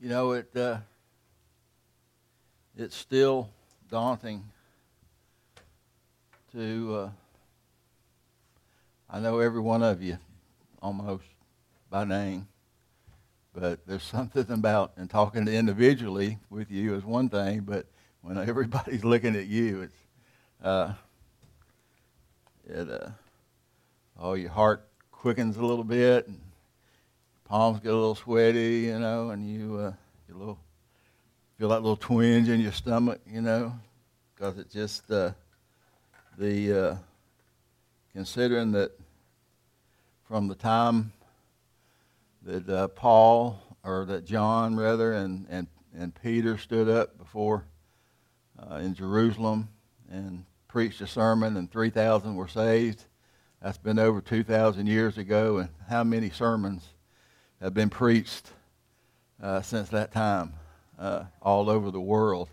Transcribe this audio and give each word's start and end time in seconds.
You 0.00 0.08
know, 0.08 0.30
it 0.30 0.54
uh, 0.54 0.78
it's 2.76 2.94
still 2.94 3.50
daunting 3.90 4.44
to. 6.52 6.94
Uh, 6.94 7.10
I 9.10 9.18
know 9.18 9.40
every 9.40 9.60
one 9.60 9.82
of 9.82 10.00
you 10.00 10.18
almost 10.80 11.24
by 11.90 12.04
name, 12.04 12.46
but 13.52 13.84
there's 13.88 14.02
something 14.04 14.48
about 14.50 14.92
and 14.96 15.10
talking 15.10 15.44
to 15.46 15.52
individually 15.52 16.38
with 16.48 16.70
you 16.70 16.94
is 16.94 17.04
one 17.04 17.28
thing, 17.28 17.62
but 17.62 17.86
when 18.20 18.38
everybody's 18.48 19.04
looking 19.04 19.34
at 19.34 19.46
you, 19.46 19.82
it's 19.82 19.96
uh, 20.62 20.92
it 22.68 22.88
uh, 22.88 23.10
oh 24.16 24.34
your 24.34 24.50
heart 24.50 24.86
quickens 25.10 25.56
a 25.56 25.66
little 25.66 25.82
bit 25.82 26.28
and 26.28 26.38
palms 27.48 27.80
get 27.80 27.92
a 27.92 27.96
little 27.96 28.14
sweaty, 28.14 28.80
you 28.86 28.98
know, 28.98 29.30
and 29.30 29.48
you 29.48 29.78
uh, 29.78 29.92
you 30.28 30.36
little 30.36 30.58
feel 31.58 31.70
that 31.70 31.80
little 31.80 31.96
twinge 31.96 32.48
in 32.48 32.60
your 32.60 32.72
stomach, 32.72 33.20
you 33.26 33.40
know, 33.40 33.72
because 34.34 34.58
it 34.58 34.70
just 34.70 35.10
uh, 35.10 35.32
the 36.36 36.88
uh, 36.90 36.96
considering 38.12 38.72
that 38.72 38.92
from 40.24 40.46
the 40.46 40.54
time 40.54 41.10
that 42.42 42.68
uh, 42.68 42.88
Paul 42.88 43.58
or 43.82 44.04
that 44.04 44.26
John 44.26 44.76
rather 44.76 45.14
and 45.14 45.46
and 45.48 45.66
and 45.96 46.14
Peter 46.22 46.58
stood 46.58 46.88
up 46.88 47.16
before 47.16 47.64
uh, 48.58 48.76
in 48.76 48.94
Jerusalem 48.94 49.68
and 50.10 50.44
preached 50.68 51.00
a 51.00 51.06
sermon 51.06 51.56
and 51.56 51.70
3,000 51.70 52.34
were 52.36 52.46
saved. 52.46 53.04
That's 53.62 53.78
been 53.78 53.98
over 53.98 54.20
2,000 54.20 54.86
years 54.86 55.18
ago, 55.18 55.58
and 55.58 55.70
how 55.88 56.04
many 56.04 56.30
sermons 56.30 56.86
have 57.60 57.74
been 57.74 57.90
preached 57.90 58.52
uh, 59.42 59.62
since 59.62 59.88
that 59.90 60.12
time 60.12 60.52
uh, 60.98 61.24
all 61.42 61.68
over 61.68 61.90
the 61.90 62.00
world. 62.00 62.48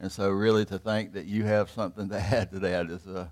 And 0.00 0.10
so, 0.10 0.30
really, 0.30 0.64
to 0.66 0.78
think 0.78 1.12
that 1.12 1.26
you 1.26 1.44
have 1.44 1.70
something 1.70 2.08
to 2.08 2.16
add 2.20 2.50
to 2.50 2.58
that 2.60 2.90
is 2.90 3.06
uh, 3.06 3.28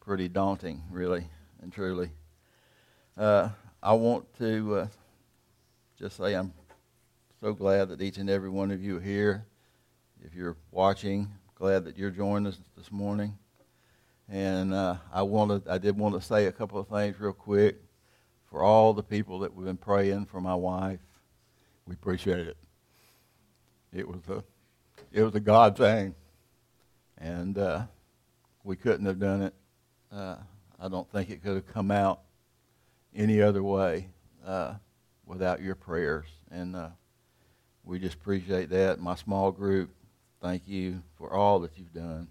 pretty 0.00 0.28
daunting, 0.28 0.82
really 0.90 1.26
and 1.62 1.72
truly. 1.72 2.10
Uh, 3.16 3.48
I 3.82 3.92
want 3.94 4.26
to 4.38 4.76
uh, 4.76 4.86
just 5.98 6.16
say 6.16 6.34
I'm 6.34 6.52
so 7.40 7.52
glad 7.52 7.88
that 7.88 8.00
each 8.00 8.18
and 8.18 8.30
every 8.30 8.50
one 8.50 8.70
of 8.70 8.82
you 8.82 8.98
are 8.98 9.00
here. 9.00 9.46
If 10.24 10.34
you're 10.34 10.56
watching, 10.70 11.28
glad 11.54 11.84
that 11.84 11.98
you're 11.98 12.10
joining 12.10 12.46
us 12.46 12.58
this 12.76 12.90
morning. 12.90 13.36
And 14.28 14.74
uh, 14.74 14.96
I 15.12 15.22
wanted, 15.22 15.68
I 15.68 15.78
did 15.78 15.96
want 15.96 16.14
to 16.14 16.20
say 16.20 16.46
a 16.46 16.52
couple 16.52 16.80
of 16.80 16.88
things 16.88 17.18
real 17.20 17.32
quick 17.32 17.76
for 18.46 18.62
all 18.62 18.92
the 18.92 19.02
people 19.02 19.40
that 19.40 19.54
we've 19.54 19.66
been 19.66 19.76
praying 19.76 20.26
for 20.26 20.40
my 20.40 20.54
wife. 20.54 21.00
We 21.86 21.94
appreciate 21.94 22.46
it. 22.46 22.56
It 23.92 24.06
was 24.06 24.20
a, 24.28 24.44
it 25.12 25.22
was 25.22 25.34
a 25.34 25.40
God 25.40 25.76
thing, 25.76 26.14
and 27.18 27.56
uh, 27.56 27.82
we 28.64 28.76
couldn't 28.76 29.06
have 29.06 29.18
done 29.18 29.42
it. 29.42 29.54
Uh, 30.12 30.36
I 30.80 30.88
don't 30.88 31.10
think 31.10 31.30
it 31.30 31.42
could 31.42 31.54
have 31.54 31.66
come 31.72 31.90
out 31.90 32.20
any 33.14 33.40
other 33.40 33.62
way 33.62 34.08
uh, 34.44 34.74
without 35.24 35.62
your 35.62 35.74
prayers, 35.74 36.26
and 36.50 36.76
uh, 36.76 36.88
we 37.84 37.98
just 37.98 38.16
appreciate 38.16 38.68
that. 38.70 39.00
My 39.00 39.14
small 39.14 39.50
group, 39.50 39.90
thank 40.42 40.66
you 40.66 41.02
for 41.16 41.32
all 41.32 41.60
that 41.60 41.78
you've 41.78 41.94
done. 41.94 42.28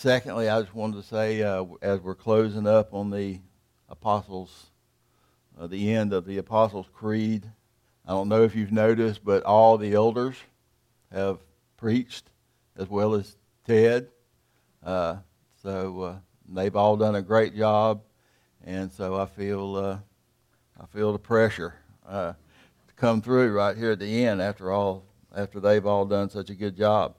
Secondly, 0.00 0.48
I 0.48 0.62
just 0.62 0.74
wanted 0.74 0.96
to 0.96 1.06
say, 1.06 1.42
uh, 1.42 1.62
as 1.82 2.00
we're 2.00 2.14
closing 2.14 2.66
up 2.66 2.94
on 2.94 3.10
the 3.10 3.38
Apostles, 3.86 4.70
uh, 5.60 5.66
the 5.66 5.92
end 5.92 6.14
of 6.14 6.24
the 6.24 6.38
Apostles' 6.38 6.86
Creed, 6.94 7.44
I 8.06 8.12
don't 8.12 8.30
know 8.30 8.42
if 8.42 8.54
you've 8.54 8.72
noticed, 8.72 9.22
but 9.22 9.42
all 9.42 9.76
the 9.76 9.92
elders 9.92 10.36
have 11.12 11.40
preached 11.76 12.30
as 12.78 12.88
well 12.88 13.12
as 13.12 13.36
Ted. 13.66 14.08
Uh, 14.82 15.16
so 15.62 16.00
uh, 16.00 16.16
they've 16.48 16.76
all 16.76 16.96
done 16.96 17.16
a 17.16 17.22
great 17.22 17.54
job, 17.54 18.00
and 18.64 18.90
so 18.90 19.20
I 19.20 19.26
feel 19.26 19.76
uh, 19.76 19.98
I 20.82 20.86
feel 20.86 21.12
the 21.12 21.18
pressure 21.18 21.74
uh, 22.08 22.32
to 22.32 22.94
come 22.96 23.20
through 23.20 23.52
right 23.52 23.76
here 23.76 23.90
at 23.90 23.98
the 23.98 24.24
end 24.24 24.40
after 24.40 24.72
all 24.72 25.04
after 25.36 25.60
they've 25.60 25.84
all 25.84 26.06
done 26.06 26.30
such 26.30 26.48
a 26.48 26.54
good 26.54 26.74
job. 26.74 27.16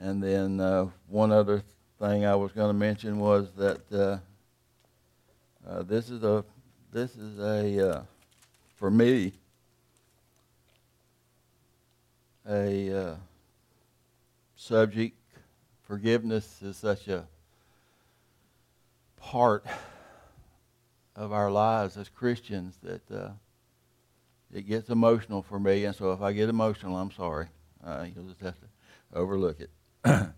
And 0.00 0.22
then 0.22 0.60
uh, 0.60 0.88
one 1.08 1.30
other 1.30 1.62
thing 2.00 2.26
I 2.26 2.34
was 2.34 2.52
going 2.52 2.68
to 2.68 2.74
mention 2.74 3.18
was 3.18 3.52
that 3.56 3.92
uh, 3.92 4.18
uh, 5.68 5.82
this 5.82 6.10
is 6.10 6.22
a 6.22 6.44
this 6.92 7.16
is 7.16 7.38
a 7.38 7.90
uh, 7.90 8.02
for 8.76 8.90
me 8.90 9.32
a 12.48 12.92
uh, 12.92 13.14
subject. 14.56 15.16
Forgiveness 15.82 16.62
is 16.62 16.76
such 16.76 17.08
a 17.08 17.26
part 19.16 19.64
of 21.14 21.32
our 21.32 21.50
lives 21.50 21.96
as 21.96 22.08
Christians 22.08 22.78
that 22.82 23.10
uh, 23.10 23.30
it 24.52 24.62
gets 24.62 24.88
emotional 24.88 25.42
for 25.42 25.60
me. 25.60 25.84
And 25.84 25.94
so 25.94 26.12
if 26.12 26.20
I 26.20 26.32
get 26.32 26.48
emotional, 26.48 26.96
I'm 26.96 27.10
sorry. 27.10 27.46
you'll 27.84 28.26
just 28.26 28.40
have 28.40 28.58
to 28.60 28.66
overlook 29.14 29.60
it. 29.60 29.70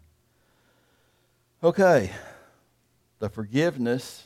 okay, 1.63 2.11
the 3.19 3.29
forgiveness 3.29 4.25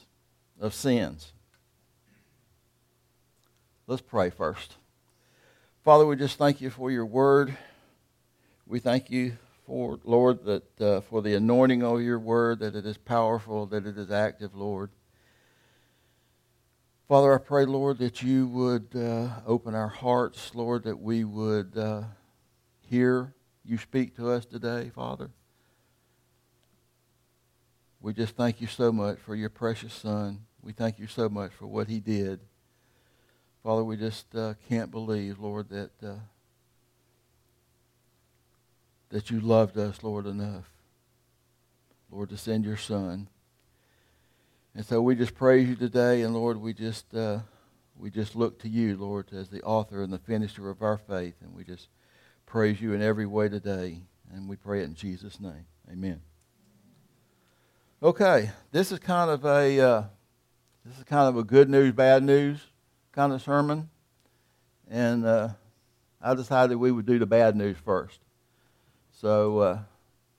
of 0.60 0.74
sins. 0.74 1.32
Let's 3.86 4.02
pray 4.02 4.30
first. 4.30 4.76
Father, 5.82 6.04
we 6.06 6.16
just 6.16 6.36
thank 6.36 6.60
you 6.60 6.68
for 6.68 6.90
your 6.90 7.06
word. 7.06 7.56
We 8.66 8.80
thank 8.80 9.10
you 9.10 9.38
for, 9.66 9.98
Lord, 10.04 10.44
that 10.44 10.80
uh, 10.80 11.00
for 11.00 11.22
the 11.22 11.34
anointing 11.34 11.82
of 11.82 12.02
your 12.02 12.18
word, 12.18 12.58
that 12.58 12.76
it 12.76 12.84
is 12.84 12.98
powerful, 12.98 13.66
that 13.66 13.86
it 13.86 13.96
is 13.96 14.10
active, 14.10 14.54
Lord. 14.54 14.90
Father, 17.08 17.34
I 17.34 17.38
pray, 17.38 17.64
Lord, 17.64 17.98
that 17.98 18.22
you 18.22 18.46
would 18.46 18.88
uh, 18.94 19.40
open 19.46 19.74
our 19.74 19.88
hearts, 19.88 20.54
Lord, 20.54 20.84
that 20.84 21.00
we 21.00 21.24
would 21.24 21.76
uh, 21.76 22.02
hear 22.82 23.34
you 23.70 23.78
speak 23.78 24.16
to 24.16 24.28
us 24.28 24.44
today, 24.44 24.90
Father. 24.92 25.30
We 28.00 28.12
just 28.12 28.34
thank 28.34 28.60
you 28.60 28.66
so 28.66 28.90
much 28.90 29.18
for 29.20 29.36
your 29.36 29.48
precious 29.48 29.94
Son. 29.94 30.40
We 30.60 30.72
thank 30.72 30.98
you 30.98 31.06
so 31.06 31.28
much 31.28 31.52
for 31.52 31.68
what 31.68 31.86
he 31.86 32.00
did. 32.00 32.40
Father, 33.62 33.84
we 33.84 33.96
just 33.96 34.34
uh, 34.34 34.54
can't 34.68 34.90
believe, 34.90 35.38
Lord, 35.38 35.68
that 35.68 35.90
uh, 36.02 36.14
that 39.10 39.30
you 39.30 39.38
loved 39.38 39.78
us, 39.78 40.02
Lord, 40.02 40.26
enough, 40.26 40.64
Lord, 42.10 42.30
to 42.30 42.36
send 42.36 42.64
your 42.64 42.76
Son. 42.76 43.28
And 44.74 44.84
so 44.84 45.00
we 45.00 45.14
just 45.14 45.34
praise 45.34 45.68
you 45.68 45.76
today, 45.76 46.22
and 46.22 46.34
Lord, 46.34 46.56
we 46.56 46.74
just 46.74 47.14
uh, 47.14 47.40
we 47.96 48.10
just 48.10 48.34
look 48.34 48.58
to 48.62 48.68
you, 48.68 48.96
Lord, 48.96 49.28
as 49.32 49.48
the 49.48 49.62
author 49.62 50.02
and 50.02 50.12
the 50.12 50.18
finisher 50.18 50.70
of 50.70 50.82
our 50.82 50.98
faith, 50.98 51.34
and 51.40 51.54
we 51.54 51.62
just 51.62 51.86
praise 52.50 52.80
you 52.80 52.92
in 52.94 53.00
every 53.00 53.26
way 53.26 53.48
today. 53.48 53.96
And 54.34 54.48
we 54.48 54.56
pray 54.56 54.80
it 54.80 54.84
in 54.84 54.94
Jesus' 54.94 55.38
name. 55.38 55.66
Amen. 55.90 56.20
Okay, 58.02 58.50
this 58.72 58.90
is 58.90 58.98
kind 58.98 59.30
of 59.30 59.44
a 59.44 59.80
uh, 59.80 60.02
this 60.84 60.98
is 60.98 61.04
kind 61.04 61.28
of 61.28 61.36
a 61.36 61.44
good 61.44 61.68
news, 61.68 61.92
bad 61.92 62.24
news 62.24 62.58
kind 63.12 63.32
of 63.32 63.42
sermon, 63.42 63.88
and 64.90 65.24
uh, 65.24 65.48
I 66.20 66.34
decided 66.34 66.76
we 66.76 66.90
would 66.90 67.06
do 67.06 67.18
the 67.18 67.26
bad 67.26 67.54
news 67.54 67.76
first. 67.84 68.18
So, 69.12 69.58
uh, 69.58 69.78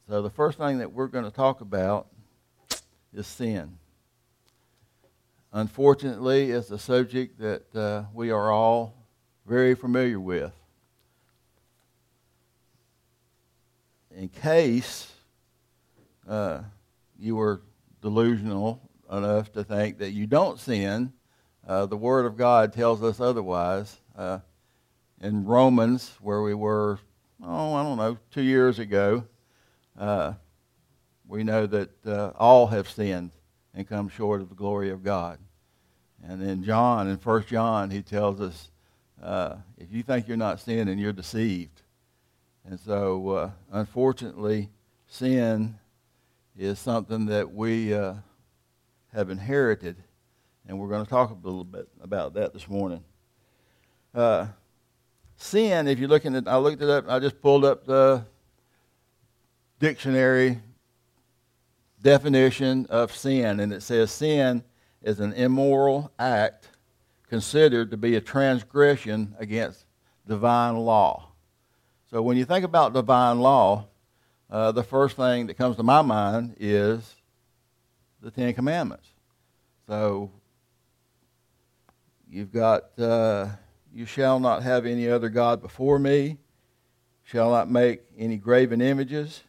so 0.09 0.21
the 0.21 0.29
first 0.29 0.57
thing 0.57 0.79
that 0.79 0.91
we're 0.91 1.07
going 1.07 1.25
to 1.25 1.31
talk 1.31 1.61
about 1.61 2.07
is 3.13 3.27
sin. 3.27 3.77
Unfortunately, 5.53 6.51
it's 6.51 6.71
a 6.71 6.79
subject 6.79 7.39
that 7.39 7.75
uh, 7.75 8.03
we 8.13 8.31
are 8.31 8.51
all 8.51 8.95
very 9.45 9.75
familiar 9.75 10.19
with. 10.19 10.53
In 14.15 14.29
case 14.29 15.11
uh, 16.27 16.61
you 17.19 17.35
were 17.35 17.61
delusional 18.01 18.81
enough 19.11 19.51
to 19.53 19.63
think 19.63 19.99
that 19.99 20.11
you 20.11 20.27
don't 20.27 20.59
sin, 20.59 21.13
uh, 21.67 21.85
the 21.85 21.97
Word 21.97 22.25
of 22.25 22.37
God 22.37 22.73
tells 22.73 23.03
us 23.03 23.19
otherwise. 23.19 23.99
Uh, 24.15 24.39
in 25.21 25.45
Romans, 25.45 26.11
where 26.21 26.41
we 26.41 26.53
were, 26.53 26.99
oh, 27.43 27.73
I 27.73 27.83
don't 27.83 27.97
know, 27.97 28.17
two 28.31 28.41
years 28.41 28.79
ago, 28.79 29.23
uh, 29.97 30.33
we 31.27 31.43
know 31.43 31.67
that 31.67 32.05
uh, 32.05 32.31
all 32.37 32.67
have 32.67 32.89
sinned 32.89 33.31
and 33.73 33.87
come 33.87 34.09
short 34.09 34.41
of 34.41 34.49
the 34.49 34.55
glory 34.55 34.89
of 34.89 35.03
God. 35.03 35.37
And 36.23 36.41
in 36.41 36.63
John, 36.63 37.07
in 37.07 37.17
First 37.17 37.47
John, 37.47 37.89
he 37.89 38.01
tells 38.01 38.41
us, 38.41 38.71
uh, 39.21 39.57
if 39.77 39.91
you 39.91 40.03
think 40.03 40.27
you're 40.27 40.37
not 40.37 40.59
sinning, 40.59 40.97
you're 40.97 41.13
deceived. 41.13 41.80
And 42.65 42.79
so, 42.79 43.29
uh, 43.29 43.51
unfortunately, 43.71 44.69
sin 45.07 45.77
is 46.57 46.79
something 46.79 47.25
that 47.25 47.51
we 47.53 47.93
uh, 47.93 48.13
have 49.13 49.29
inherited. 49.29 49.95
And 50.67 50.79
we're 50.79 50.89
going 50.89 51.03
to 51.03 51.09
talk 51.09 51.31
a 51.31 51.33
little 51.33 51.63
bit 51.63 51.89
about 52.01 52.33
that 52.35 52.53
this 52.53 52.67
morning. 52.67 53.03
Uh, 54.13 54.47
sin, 55.35 55.87
if 55.87 55.97
you're 55.99 56.09
looking 56.09 56.35
at, 56.35 56.47
I 56.47 56.57
looked 56.57 56.81
it 56.81 56.89
up, 56.89 57.09
I 57.09 57.19
just 57.19 57.41
pulled 57.41 57.65
up 57.65 57.85
the 57.85 58.25
dictionary 59.79 60.59
definition 62.01 62.85
of 62.89 63.15
sin, 63.15 63.59
and 63.59 63.73
it 63.73 63.81
says 63.81 64.11
sin 64.11 64.63
is 65.01 65.19
an 65.19 65.33
immoral 65.33 66.11
act 66.19 66.69
considered 67.27 67.89
to 67.91 67.97
be 67.97 68.15
a 68.15 68.21
transgression 68.21 69.35
against 69.39 69.85
divine 70.27 70.77
law. 70.77 71.30
So 72.11 72.21
when 72.21 72.35
you 72.35 72.43
think 72.43 72.65
about 72.65 72.91
divine 72.91 73.39
law, 73.39 73.87
uh, 74.49 74.73
the 74.73 74.83
first 74.83 75.15
thing 75.15 75.47
that 75.47 75.53
comes 75.53 75.77
to 75.77 75.83
my 75.83 76.01
mind 76.01 76.57
is 76.59 77.15
the 78.21 78.29
Ten 78.29 78.53
Commandments. 78.53 79.07
So 79.87 80.29
you've 82.29 82.51
got, 82.51 82.99
uh, 82.99 83.47
you 83.93 84.05
shall 84.05 84.41
not 84.41 84.61
have 84.61 84.85
any 84.85 85.07
other 85.07 85.29
God 85.29 85.61
before 85.61 85.99
me, 85.99 86.37
shall 87.23 87.49
not 87.49 87.71
make 87.71 88.01
any 88.17 88.35
graven 88.35 88.81
images, 88.81 89.43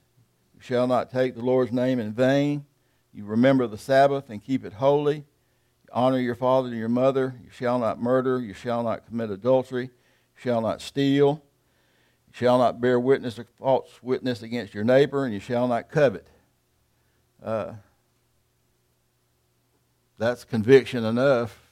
you 0.54 0.60
shall 0.60 0.86
not 0.86 1.10
take 1.10 1.34
the 1.34 1.42
Lord's 1.42 1.72
name 1.72 1.98
in 1.98 2.12
vain, 2.12 2.64
you 3.12 3.24
remember 3.24 3.66
the 3.66 3.76
Sabbath 3.76 4.30
and 4.30 4.40
keep 4.40 4.64
it 4.64 4.74
holy, 4.74 5.16
you 5.16 5.88
honor 5.92 6.20
your 6.20 6.36
father 6.36 6.68
and 6.68 6.78
your 6.78 6.88
mother, 6.88 7.34
you 7.42 7.50
shall 7.50 7.80
not 7.80 8.00
murder, 8.00 8.40
you 8.40 8.54
shall 8.54 8.84
not 8.84 9.04
commit 9.04 9.30
adultery, 9.30 9.86
you 9.86 9.90
shall 10.36 10.60
not 10.60 10.80
steal 10.80 11.42
shall 12.32 12.58
not 12.58 12.80
bear 12.80 12.98
witness 12.98 13.38
or 13.38 13.46
false 13.58 13.88
witness 14.02 14.42
against 14.42 14.74
your 14.74 14.84
neighbor, 14.84 15.24
and 15.24 15.32
you 15.32 15.40
shall 15.40 15.68
not 15.68 15.90
covet. 15.90 16.26
Uh, 17.42 17.74
that's 20.18 20.44
conviction 20.44 21.04
enough 21.04 21.70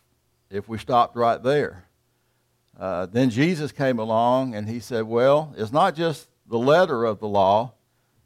if 0.51 0.69
we 0.69 0.77
stopped 0.77 1.17
right 1.17 1.43
there. 1.43 1.85
Uh, 2.79 3.07
then 3.07 3.31
Jesus 3.31 3.73
came 3.73 3.99
along 3.99 4.55
and 4.55 4.69
he 4.69 4.81
said, 4.81 5.05
Well, 5.05 5.55
it's 5.57 5.73
not 5.73 5.95
just 5.95 6.29
the 6.49 6.59
letter 6.59 7.05
of 7.05 7.21
the 7.21 7.29
law, 7.29 7.73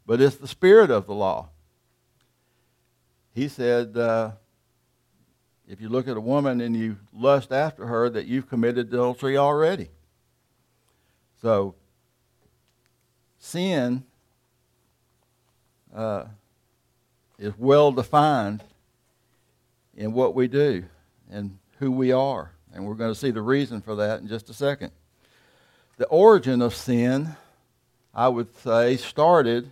but 0.05 0.21
it's 0.21 0.35
the 0.35 0.47
spirit 0.47 0.89
of 0.89 1.07
the 1.07 1.13
law. 1.13 1.49
He 3.33 3.47
said, 3.47 3.97
uh, 3.97 4.31
If 5.67 5.81
you 5.81 5.89
look 5.89 6.07
at 6.07 6.17
a 6.17 6.21
woman 6.21 6.61
and 6.61 6.75
you 6.75 6.97
lust 7.13 7.51
after 7.51 7.85
her, 7.85 8.09
that 8.09 8.25
you've 8.25 8.49
committed 8.49 8.87
adultery 8.87 9.37
already. 9.37 9.89
So 11.41 11.75
sin 13.45 14.03
uh, 15.93 16.25
is 17.37 17.53
well 17.57 17.91
defined 17.91 18.63
in 19.95 20.13
what 20.13 20.33
we 20.33 20.47
do 20.47 20.83
and 21.29 21.57
who 21.79 21.91
we 21.91 22.11
are. 22.11 22.51
And 22.73 22.85
we're 22.85 22.95
going 22.95 23.13
to 23.13 23.19
see 23.19 23.31
the 23.31 23.41
reason 23.41 23.81
for 23.81 23.95
that 23.95 24.19
in 24.19 24.27
just 24.27 24.49
a 24.49 24.53
second. 24.53 24.91
The 25.97 26.07
origin 26.07 26.61
of 26.61 26.75
sin, 26.75 27.35
I 28.13 28.27
would 28.27 28.53
say, 28.57 28.97
started 28.97 29.71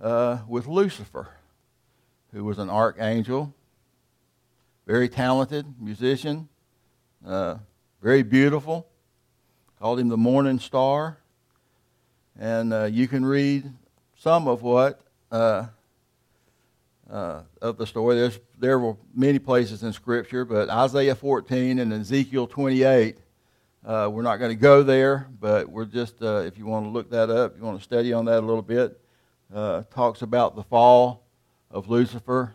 uh, 0.00 0.38
with 0.48 0.66
Lucifer, 0.66 1.28
who 2.32 2.42
was 2.42 2.58
an 2.58 2.70
archangel, 2.70 3.54
very 4.86 5.08
talented 5.08 5.66
musician, 5.78 6.48
uh, 7.24 7.58
very 8.02 8.22
beautiful. 8.22 8.88
Called 9.78 10.00
him 10.00 10.08
the 10.08 10.16
morning 10.16 10.58
star. 10.58 11.18
And 12.38 12.72
uh, 12.72 12.84
you 12.84 13.08
can 13.08 13.24
read 13.24 13.70
some 14.16 14.48
of 14.48 14.62
what 14.62 15.00
uh, 15.30 15.66
uh, 17.10 17.42
of 17.60 17.76
the 17.76 17.86
story. 17.86 18.16
There's, 18.16 18.40
there 18.58 18.78
were 18.78 18.96
many 19.14 19.38
places 19.38 19.82
in 19.82 19.92
Scripture, 19.92 20.44
but 20.44 20.70
Isaiah 20.70 21.14
14 21.14 21.78
and 21.78 21.92
Ezekiel 21.92 22.46
28, 22.46 23.18
uh, 23.84 24.08
we're 24.10 24.22
not 24.22 24.36
going 24.36 24.50
to 24.50 24.56
go 24.56 24.82
there, 24.82 25.28
but 25.38 25.68
we're 25.68 25.84
just, 25.84 26.22
uh, 26.22 26.36
if 26.46 26.56
you 26.56 26.64
want 26.64 26.86
to 26.86 26.90
look 26.90 27.10
that 27.10 27.28
up, 27.28 27.56
you 27.56 27.64
want 27.64 27.76
to 27.76 27.84
study 27.84 28.14
on 28.14 28.24
that 28.24 28.38
a 28.38 28.46
little 28.46 28.62
bit, 28.62 28.98
uh, 29.54 29.82
talks 29.90 30.22
about 30.22 30.56
the 30.56 30.62
fall 30.62 31.24
of 31.70 31.90
Lucifer. 31.90 32.54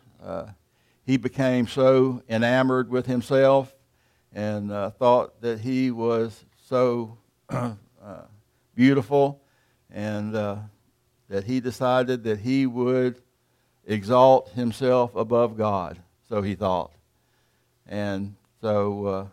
he 1.05 1.17
became 1.17 1.67
so 1.67 2.23
enamored 2.27 2.89
with 2.89 3.05
himself 3.05 3.75
and 4.33 4.71
thought 4.97 5.39
that 5.41 5.59
he 5.59 5.91
was 5.91 6.45
so 6.65 7.17
beautiful 8.75 9.41
and 9.91 10.35
uh, 10.35 10.57
that 11.29 11.45
he 11.45 11.59
decided 11.59 12.23
that 12.23 12.39
he 12.39 12.65
would 12.65 13.21
exalt 13.85 14.49
himself 14.49 15.15
above 15.15 15.57
God, 15.57 15.99
so 16.27 16.41
he 16.41 16.55
thought. 16.55 16.91
And 17.87 18.35
so, 18.61 19.05
uh, 19.05 19.25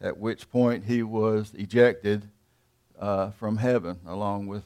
at 0.00 0.18
which 0.18 0.50
point 0.50 0.84
he 0.84 1.02
was 1.02 1.52
ejected 1.54 2.28
uh, 2.98 3.30
from 3.30 3.56
heaven 3.56 3.98
along 4.06 4.46
with 4.46 4.64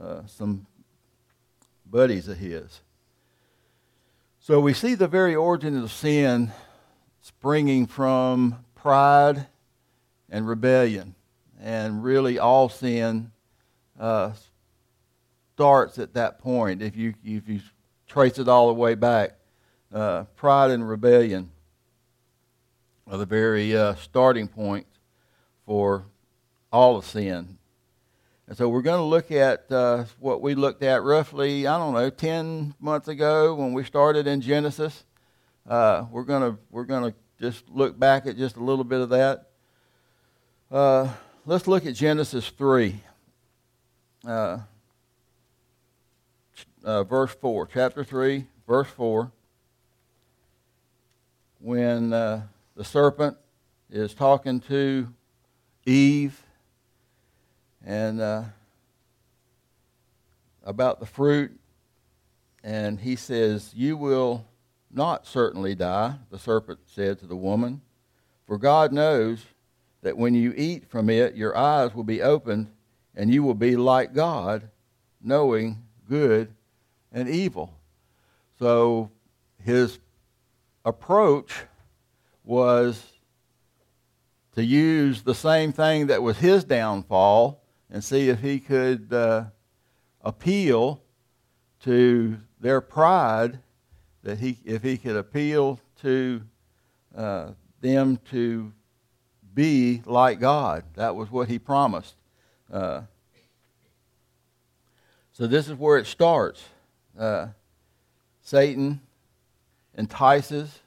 uh, 0.00 0.22
some 0.26 0.66
buddies 1.90 2.28
of 2.28 2.38
his. 2.38 2.80
So, 4.40 4.60
we 4.60 4.72
see 4.72 4.94
the 4.94 5.08
very 5.08 5.34
origin 5.34 5.80
of 5.80 5.92
sin 5.92 6.52
springing 7.20 7.86
from 7.86 8.64
pride 8.74 9.46
and 10.28 10.48
rebellion. 10.48 11.14
And 11.60 12.02
really, 12.02 12.38
all 12.38 12.68
sin 12.68 13.31
uh, 14.02 14.32
starts 15.54 15.98
at 15.98 16.12
that 16.14 16.40
point. 16.40 16.82
If 16.82 16.96
you 16.96 17.14
if 17.24 17.48
you 17.48 17.60
trace 18.08 18.38
it 18.38 18.48
all 18.48 18.66
the 18.66 18.74
way 18.74 18.96
back, 18.96 19.38
uh, 19.94 20.24
pride 20.34 20.72
and 20.72 20.86
rebellion 20.86 21.50
are 23.06 23.16
the 23.16 23.26
very 23.26 23.74
uh, 23.76 23.94
starting 23.94 24.48
point 24.48 24.86
for 25.64 26.04
all 26.72 26.96
of 26.96 27.04
sin. 27.04 27.58
And 28.48 28.58
so 28.58 28.68
we're 28.68 28.82
going 28.82 28.98
to 28.98 29.04
look 29.04 29.30
at 29.30 29.70
uh, 29.70 30.04
what 30.18 30.42
we 30.42 30.54
looked 30.56 30.82
at 30.82 31.04
roughly, 31.04 31.66
I 31.66 31.78
don't 31.78 31.94
know, 31.94 32.10
10 32.10 32.74
months 32.80 33.06
ago 33.06 33.54
when 33.54 33.72
we 33.72 33.84
started 33.84 34.26
in 34.26 34.40
Genesis. 34.40 35.04
Uh, 35.66 36.06
we're 36.10 36.24
going 36.24 36.52
to 36.52 36.58
we're 36.70 36.86
to 36.86 37.14
just 37.40 37.68
look 37.70 37.96
back 37.96 38.26
at 38.26 38.36
just 38.36 38.56
a 38.56 38.64
little 38.64 38.84
bit 38.84 39.00
of 39.00 39.10
that. 39.10 39.46
Uh, 40.72 41.08
let's 41.46 41.68
look 41.68 41.86
at 41.86 41.94
Genesis 41.94 42.48
3 42.48 43.00
uh, 44.26 44.58
uh, 46.84 47.04
verse 47.04 47.34
4, 47.34 47.66
chapter 47.66 48.04
3, 48.04 48.46
verse 48.66 48.88
4, 48.88 49.30
when 51.58 52.12
uh, 52.12 52.42
the 52.76 52.84
serpent 52.84 53.36
is 53.90 54.14
talking 54.14 54.60
to 54.60 55.08
Eve 55.86 56.40
and 57.84 58.20
uh, 58.20 58.44
about 60.64 61.00
the 61.00 61.06
fruit, 61.06 61.58
and 62.64 63.00
he 63.00 63.16
says, 63.16 63.72
You 63.74 63.96
will 63.96 64.46
not 64.92 65.26
certainly 65.26 65.74
die, 65.74 66.14
the 66.30 66.38
serpent 66.38 66.80
said 66.86 67.18
to 67.20 67.26
the 67.26 67.36
woman, 67.36 67.80
for 68.46 68.58
God 68.58 68.92
knows 68.92 69.44
that 70.02 70.16
when 70.16 70.34
you 70.34 70.52
eat 70.56 70.88
from 70.88 71.08
it, 71.10 71.34
your 71.34 71.56
eyes 71.56 71.94
will 71.94 72.04
be 72.04 72.22
opened 72.22 72.68
and 73.14 73.32
you 73.32 73.42
will 73.42 73.54
be 73.54 73.76
like 73.76 74.14
God, 74.14 74.68
knowing 75.20 75.82
good 76.08 76.52
and 77.12 77.28
evil. 77.28 77.74
So 78.58 79.10
his 79.62 79.98
approach 80.84 81.52
was 82.44 83.04
to 84.54 84.64
use 84.64 85.22
the 85.22 85.34
same 85.34 85.72
thing 85.72 86.08
that 86.08 86.22
was 86.22 86.38
his 86.38 86.64
downfall 86.64 87.62
and 87.90 88.02
see 88.02 88.28
if 88.28 88.40
he 88.40 88.58
could 88.58 89.12
uh, 89.12 89.44
appeal 90.22 91.02
to 91.84 92.38
their 92.60 92.80
pride, 92.80 93.58
that 94.22 94.38
he, 94.38 94.58
if 94.64 94.82
he 94.82 94.96
could 94.96 95.16
appeal 95.16 95.80
to 96.00 96.42
uh, 97.16 97.50
them 97.80 98.18
to 98.30 98.72
be 99.54 100.02
like 100.06 100.40
God. 100.40 100.84
That 100.94 101.16
was 101.16 101.30
what 101.30 101.48
he 101.48 101.58
promised. 101.58 102.14
Uh, 102.72 103.02
so 105.32 105.46
this 105.46 105.68
is 105.68 105.74
where 105.74 105.98
it 105.98 106.06
starts. 106.06 106.64
Uh, 107.18 107.48
Satan 108.40 109.00
entices 109.96 110.80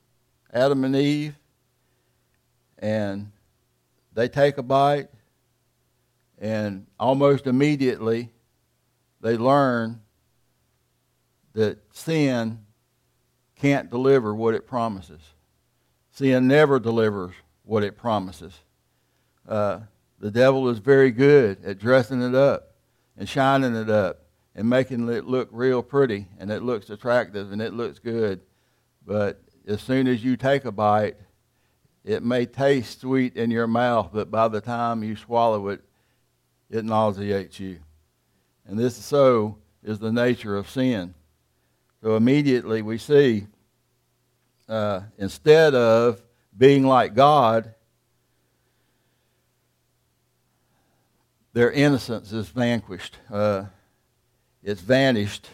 Adam 0.51 0.83
and 0.83 0.95
Eve, 0.95 1.35
and 2.79 3.31
they 4.13 4.27
take 4.27 4.57
a 4.57 4.63
bite, 4.63 5.09
and 6.39 6.87
almost 6.99 7.45
immediately 7.45 8.29
they 9.21 9.37
learn 9.37 10.01
that 11.53 11.77
sin 11.93 12.59
can't 13.55 13.89
deliver 13.89 14.33
what 14.33 14.53
it 14.53 14.67
promises. 14.67 15.21
Sin 16.11 16.47
never 16.47 16.79
delivers 16.79 17.33
what 17.63 17.83
it 17.83 17.97
promises. 17.97 18.53
Uh, 19.47 19.79
the 20.19 20.31
devil 20.31 20.69
is 20.69 20.79
very 20.79 21.11
good 21.11 21.63
at 21.65 21.79
dressing 21.79 22.21
it 22.21 22.35
up 22.35 22.75
and 23.17 23.27
shining 23.27 23.75
it 23.75 23.89
up 23.89 24.21
and 24.55 24.69
making 24.69 25.07
it 25.09 25.25
look 25.25 25.49
real 25.51 25.83
pretty 25.83 26.27
and 26.39 26.49
it 26.49 26.63
looks 26.63 26.89
attractive 26.89 27.51
and 27.51 27.61
it 27.61 27.73
looks 27.73 27.99
good. 27.99 28.41
But 29.05 29.41
as 29.67 29.81
soon 29.81 30.07
as 30.07 30.23
you 30.23 30.37
take 30.37 30.65
a 30.65 30.71
bite, 30.71 31.17
it 32.03 32.23
may 32.23 32.45
taste 32.45 33.01
sweet 33.01 33.35
in 33.35 33.51
your 33.51 33.67
mouth, 33.67 34.11
but 34.13 34.31
by 34.31 34.47
the 34.47 34.61
time 34.61 35.03
you 35.03 35.15
swallow 35.15 35.69
it, 35.69 35.81
it 36.69 36.85
nauseates 36.85 37.59
you. 37.59 37.79
And 38.65 38.79
this 38.79 38.95
so 38.95 39.57
is 39.83 39.99
the 39.99 40.11
nature 40.11 40.55
of 40.55 40.69
sin. 40.69 41.13
So 42.01 42.15
immediately 42.15 42.81
we 42.81 42.97
see, 42.97 43.47
uh, 44.67 45.01
instead 45.17 45.75
of 45.75 46.21
being 46.57 46.85
like 46.85 47.13
God, 47.13 47.74
their 51.55 51.71
innocence 51.71 52.33
is 52.33 52.49
vanquished. 52.49 53.17
Uh, 53.31 53.63
it's 54.61 54.81
vanished 54.81 55.47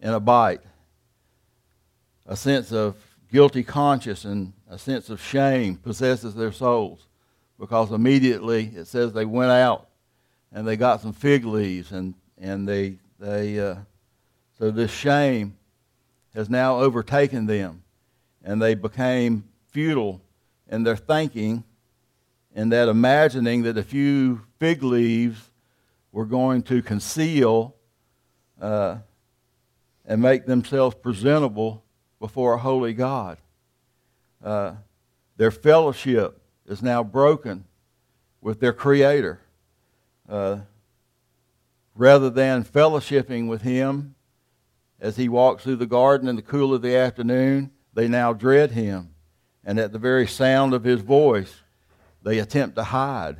in 0.00 0.08
a 0.14 0.18
bite. 0.18 0.62
A 2.24 2.34
sense 2.34 2.72
of 2.72 2.96
guilty 3.30 3.62
conscience 3.62 4.24
and 4.24 4.54
a 4.70 4.78
sense 4.78 5.10
of 5.10 5.20
shame 5.20 5.76
possesses 5.76 6.34
their 6.34 6.50
souls 6.50 7.08
because 7.60 7.90
immediately 7.90 8.72
it 8.74 8.86
says 8.86 9.12
they 9.12 9.26
went 9.26 9.50
out 9.50 9.88
and 10.50 10.66
they 10.66 10.78
got 10.78 11.02
some 11.02 11.12
fig 11.12 11.44
leaves 11.44 11.92
and, 11.92 12.14
and 12.38 12.66
they, 12.66 12.96
they 13.18 13.60
uh, 13.60 13.76
so 14.58 14.70
this 14.70 14.90
shame 14.90 15.58
has 16.34 16.48
now 16.48 16.78
overtaken 16.78 17.44
them 17.44 17.82
and 18.42 18.62
they 18.62 18.74
became 18.74 19.44
futile 19.66 20.22
in 20.70 20.84
their 20.84 20.96
thinking 20.96 21.64
and 22.54 22.72
that 22.72 22.88
imagining 22.88 23.64
that 23.64 23.76
a 23.76 23.82
few 23.82 24.40
fig 24.58 24.82
leaves 24.82 25.50
were 26.12 26.26
going 26.26 26.62
to 26.64 26.82
conceal 26.82 27.74
uh, 28.60 28.96
and 30.04 30.22
make 30.22 30.46
themselves 30.46 30.96
presentable 30.96 31.84
before 32.18 32.54
a 32.54 32.58
holy 32.58 32.92
God. 32.92 33.38
Uh, 34.42 34.74
their 35.36 35.50
fellowship 35.50 36.40
is 36.66 36.82
now 36.82 37.02
broken 37.02 37.64
with 38.40 38.60
their 38.60 38.72
Creator. 38.72 39.40
Uh, 40.28 40.58
rather 41.94 42.30
than 42.30 42.64
fellowshipping 42.64 43.48
with 43.48 43.62
Him 43.62 44.14
as 45.00 45.16
He 45.16 45.28
walks 45.28 45.64
through 45.64 45.76
the 45.76 45.86
garden 45.86 46.28
in 46.28 46.36
the 46.36 46.42
cool 46.42 46.74
of 46.74 46.82
the 46.82 46.96
afternoon, 46.96 47.70
they 47.94 48.08
now 48.08 48.32
dread 48.32 48.72
Him. 48.72 49.14
And 49.64 49.78
at 49.78 49.92
the 49.92 49.98
very 49.98 50.26
sound 50.26 50.74
of 50.74 50.84
His 50.84 51.00
voice, 51.00 51.62
they 52.22 52.38
attempt 52.38 52.76
to 52.76 52.84
hide, 52.84 53.38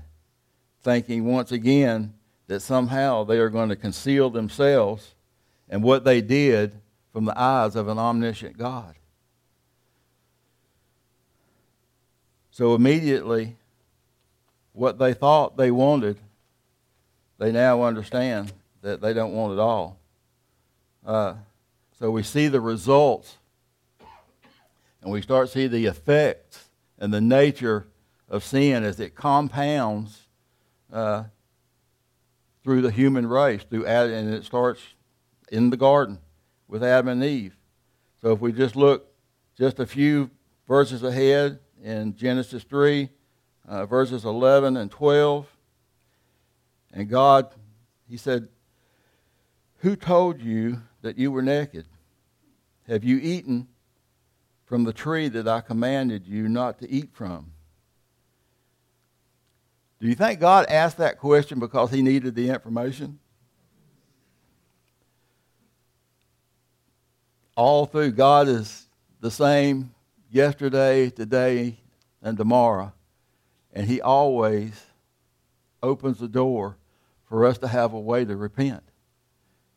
thinking 0.83 1.25
once 1.25 1.53
again 1.53 2.15
that 2.47 2.61
somehow 2.61 3.25
they 3.25 3.39
are 3.39 3.51
going 3.51 3.69
to 3.69 3.77
conceal 3.77 4.31
themselves 4.31 5.15
and 5.69 5.83
what 5.83 6.05
they 6.05 6.21
did 6.21 6.75
from 7.13 7.25
the 7.25 7.39
eyes 7.39 7.77
of 7.77 7.89
an 7.89 7.99
omniscient 7.99 8.57
God. 8.57 8.95
So 12.51 12.75
immediately, 12.75 13.57
what 14.73 14.99
they 14.99 15.15
thought 15.15 15.57
they 15.57 15.71
wanted, 15.71 16.19
they 17.39 17.53
now 17.53 17.83
understand 17.83 18.53
that 18.83 19.01
they 19.01 19.13
don't 19.13 19.33
want 19.33 19.53
it 19.53 19.59
all. 19.59 19.99
Uh, 21.05 21.35
so 21.99 22.11
we 22.11 22.23
see 22.23 22.49
the 22.49 22.61
results, 22.61 23.37
and 25.03 25.13
we 25.13 25.23
start 25.23 25.49
to 25.49 25.53
see 25.53 25.67
the 25.67 25.87
effects 25.87 26.69
and 26.99 27.13
the 27.13 27.21
nature 27.21 27.87
of 28.29 28.45
sin 28.45 28.85
as 28.85 29.01
it 29.01 29.15
compounds 29.15 30.28
uh, 30.93 31.25
through 32.63 32.83
the 32.83 32.91
human 32.91 33.27
race, 33.27 33.63
through 33.65 33.87
Adam, 33.87 34.15
and 34.15 34.35
it 34.35 34.45
starts 34.45 34.81
in 35.51 35.71
the 35.71 35.77
garden 35.77 36.19
with 36.67 36.83
Adam 36.83 37.09
and 37.09 37.25
Eve. 37.25 37.57
So 38.21 38.33
if 38.33 38.41
we 38.41 38.53
just 38.53 38.77
look 38.77 39.07
just 39.57 39.79
a 39.79 39.87
few 39.87 40.31
verses 40.67 41.03
ahead 41.03 41.61
in 41.83 42.15
Genesis 42.17 42.63
3, 42.65 43.09
uh, 43.67 43.87
verses 43.87 44.25
11 44.25 44.77
and 44.77 44.91
12, 44.91 45.47
and 46.93 47.09
God, 47.09 47.55
He 48.09 48.17
said, 48.17 48.49
Who 49.79 49.95
told 49.95 50.41
you 50.41 50.83
that 51.03 51.19
you 51.19 51.31
were 51.31 51.43
naked? 51.43 51.87
Have 52.87 53.05
you 53.05 53.19
eaten 53.19 53.69
from 54.65 54.85
the 54.85 54.93
tree 54.93 55.29
that 55.29 55.47
I 55.47 55.61
commanded 55.61 56.27
you 56.27 56.49
not 56.49 56.79
to 56.79 56.91
eat 56.91 57.11
from? 57.13 57.53
Do 60.01 60.07
you 60.07 60.15
think 60.15 60.41
God 60.41 60.67
asked 60.69 60.99
that 60.99 61.19
question 61.19 61.59
because 61.59 61.91
He 61.91 62.03
needed 62.03 62.35
the 62.35 62.51
information? 62.51 63.19
all 67.59 67.87
through, 67.87 68.13
God 68.13 68.47
is 68.47 68.87
the 69.21 69.33
same 69.33 69.93
yesterday, 70.31 71.11
today, 71.11 71.77
and 72.23 72.37
tomorrow. 72.37 72.93
And 73.73 73.85
He 73.85 74.01
always 74.01 74.81
opens 75.83 76.21
the 76.21 76.29
door 76.29 76.77
for 77.29 77.45
us 77.45 77.59
to 77.59 77.67
have 77.67 77.93
a 77.95 78.01
way 78.01 78.25
to 78.25 78.37
repent. 78.37 78.85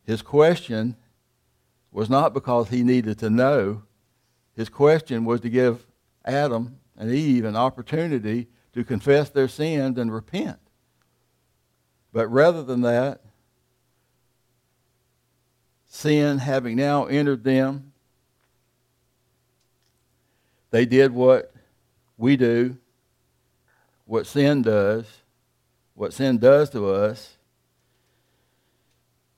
His 0.04 0.22
question 0.22 0.94
was 1.90 2.08
not 2.08 2.32
because 2.32 2.68
He 2.68 2.84
needed 2.84 3.18
to 3.18 3.30
know, 3.30 3.82
His 4.54 4.68
question 4.68 5.24
was 5.24 5.40
to 5.40 5.50
give 5.50 5.84
Adam 6.24 6.78
and 6.96 7.10
Eve 7.10 7.44
an 7.44 7.56
opportunity 7.56 8.46
to 8.74 8.84
confess 8.84 9.30
their 9.30 9.48
sins 9.48 9.98
and 9.98 10.12
repent. 10.12 10.58
But 12.12 12.28
rather 12.28 12.62
than 12.62 12.82
that, 12.82 13.20
sin 15.86 16.38
having 16.38 16.76
now 16.76 17.06
entered 17.06 17.44
them, 17.44 17.92
they 20.70 20.86
did 20.86 21.12
what 21.12 21.52
we 22.16 22.36
do, 22.36 22.76
what 24.06 24.26
sin 24.26 24.62
does, 24.62 25.06
what 25.94 26.12
sin 26.12 26.38
does 26.38 26.70
to 26.70 26.88
us. 26.88 27.36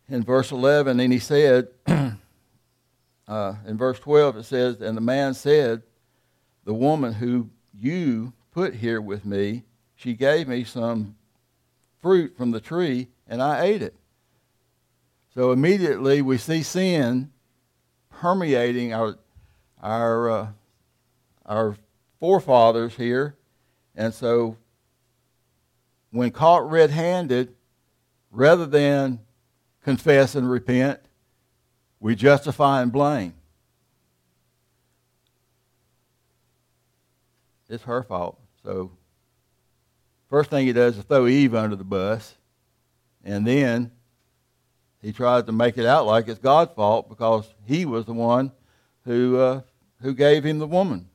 In 0.09 0.23
verse 0.23 0.53
11, 0.53 1.00
and 1.00 1.12
he 1.12 1.19
said, 1.19 1.69
uh, 1.87 3.55
in 3.67 3.76
verse 3.76 3.99
12, 3.99 4.37
it 4.37 4.43
says, 4.45 4.81
And 4.81 4.97
the 4.97 5.00
man 5.00 5.35
said, 5.35 5.83
The 6.64 6.75
woman 6.75 7.14
who 7.14 7.50
you 7.73 8.33
put 8.54 8.76
here 8.76 9.00
with 9.00 9.26
me, 9.26 9.64
she 9.96 10.14
gave 10.14 10.46
me 10.46 10.62
some 10.62 11.16
fruit 12.00 12.37
from 12.37 12.52
the 12.52 12.61
tree, 12.61 13.08
and 13.26 13.42
I 13.42 13.64
ate 13.64 13.82
it. 13.82 13.96
So 15.34 15.50
immediately 15.50 16.23
we 16.23 16.38
see 16.38 16.62
sin 16.62 17.32
permeating 18.11 18.94
our, 18.94 19.18
our, 19.82 20.30
uh, 20.30 20.49
our 21.44 21.76
forefathers 22.20 22.94
here. 22.94 23.37
And 23.96 24.14
so 24.14 24.56
when 26.12 26.30
caught 26.30 26.70
red 26.70 26.90
handed, 26.90 27.56
rather 28.30 28.66
than 28.66 29.18
confess 29.82 30.37
and 30.37 30.49
repent, 30.49 31.00
we 31.99 32.14
justify 32.14 32.82
and 32.82 32.92
blame. 32.92 33.34
It's 37.68 37.82
her 37.84 38.04
fault. 38.04 38.38
So, 38.64 38.90
first 40.30 40.50
thing 40.50 40.66
he 40.66 40.73
does 40.73 40.97
is 40.97 41.04
throw 41.04 41.26
Eve 41.26 41.54
under 41.54 41.76
the 41.76 41.85
bus, 41.85 42.35
and 43.23 43.47
then 43.47 43.92
he 45.02 45.12
tries 45.12 45.44
to 45.44 45.52
make 45.52 45.76
it 45.76 45.85
out 45.85 46.06
like 46.06 46.28
it's 46.28 46.38
God's 46.38 46.73
fault 46.73 47.09
because 47.09 47.47
he 47.66 47.85
was 47.85 48.06
the 48.06 48.14
one 48.14 48.52
who, 49.04 49.38
uh, 49.38 49.61
who 50.00 50.14
gave 50.14 50.44
him 50.44 50.59
the 50.59 50.66
woman. 50.66 51.09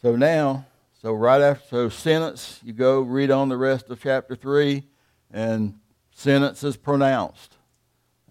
So 0.00 0.16
now, 0.16 0.64
so 1.02 1.12
right 1.12 1.40
after, 1.40 1.66
so 1.68 1.88
sentence, 1.88 2.60
you 2.62 2.72
go 2.74 3.00
read 3.00 3.30
on 3.30 3.48
the 3.48 3.56
rest 3.56 3.90
of 3.90 4.02
chapter 4.02 4.34
3, 4.34 4.82
and 5.30 5.78
sentence 6.10 6.64
is 6.64 6.76
pronounced. 6.76 7.56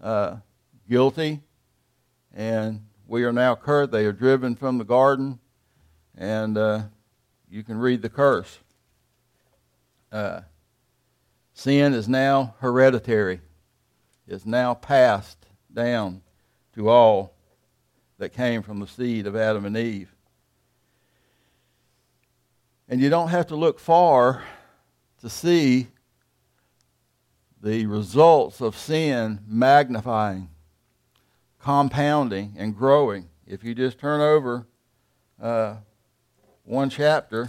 Uh, 0.02 0.36
guilty, 0.88 1.40
and 2.32 2.86
we 3.06 3.24
are 3.24 3.32
now 3.32 3.56
cursed. 3.56 3.90
They 3.90 4.04
are 4.04 4.12
driven 4.12 4.54
from 4.54 4.78
the 4.78 4.84
garden, 4.84 5.39
and 6.20 6.56
uh, 6.56 6.82
you 7.50 7.64
can 7.64 7.78
read 7.78 8.02
the 8.02 8.08
curse. 8.08 8.60
Uh, 10.12 10.42
Sin 11.60 11.92
is 11.92 12.08
now 12.08 12.54
hereditary, 12.60 13.42
is 14.26 14.46
now 14.46 14.72
passed 14.72 15.44
down 15.70 16.22
to 16.74 16.88
all 16.88 17.34
that 18.16 18.32
came 18.32 18.62
from 18.62 18.80
the 18.80 18.86
seed 18.86 19.26
of 19.26 19.36
Adam 19.36 19.66
and 19.66 19.76
Eve. 19.76 20.14
And 22.88 22.98
you 22.98 23.10
don't 23.10 23.28
have 23.28 23.46
to 23.48 23.56
look 23.56 23.78
far 23.78 24.42
to 25.20 25.28
see 25.28 25.88
the 27.60 27.84
results 27.84 28.62
of 28.62 28.74
sin 28.74 29.40
magnifying, 29.46 30.48
compounding, 31.58 32.54
and 32.56 32.74
growing. 32.74 33.28
If 33.46 33.62
you 33.64 33.74
just 33.74 33.98
turn 33.98 34.22
over 34.22 34.66
uh, 35.38 35.76
one 36.70 36.88
chapter 36.88 37.48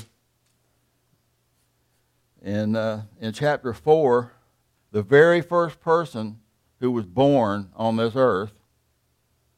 in, 2.42 2.76
uh, 2.76 3.04
in 3.20 3.32
chapter 3.32 3.72
4, 3.72 4.34
the 4.92 5.04
very 5.04 5.42
first 5.42 5.80
person 5.80 6.40
who 6.80 6.90
was 6.90 7.06
born 7.06 7.70
on 7.76 7.98
this 7.98 8.16
earth, 8.16 8.54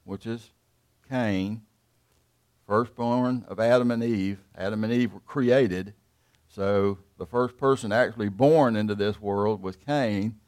which 0.03 0.27
is 0.27 0.51
Cain, 1.09 1.61
firstborn 2.67 3.45
of 3.47 3.57
Adam 3.57 3.89
and 3.89 4.03
Eve. 4.03 4.39
Adam 4.53 4.83
and 4.83 4.91
Eve 4.91 5.13
were 5.13 5.21
created. 5.21 5.93
So 6.49 6.97
the 7.17 7.25
first 7.25 7.55
person 7.55 7.93
actually 7.93 8.27
born 8.27 8.75
into 8.75 8.95
this 8.95 9.21
world 9.21 9.61
was 9.63 9.77
Cain. 9.77 10.41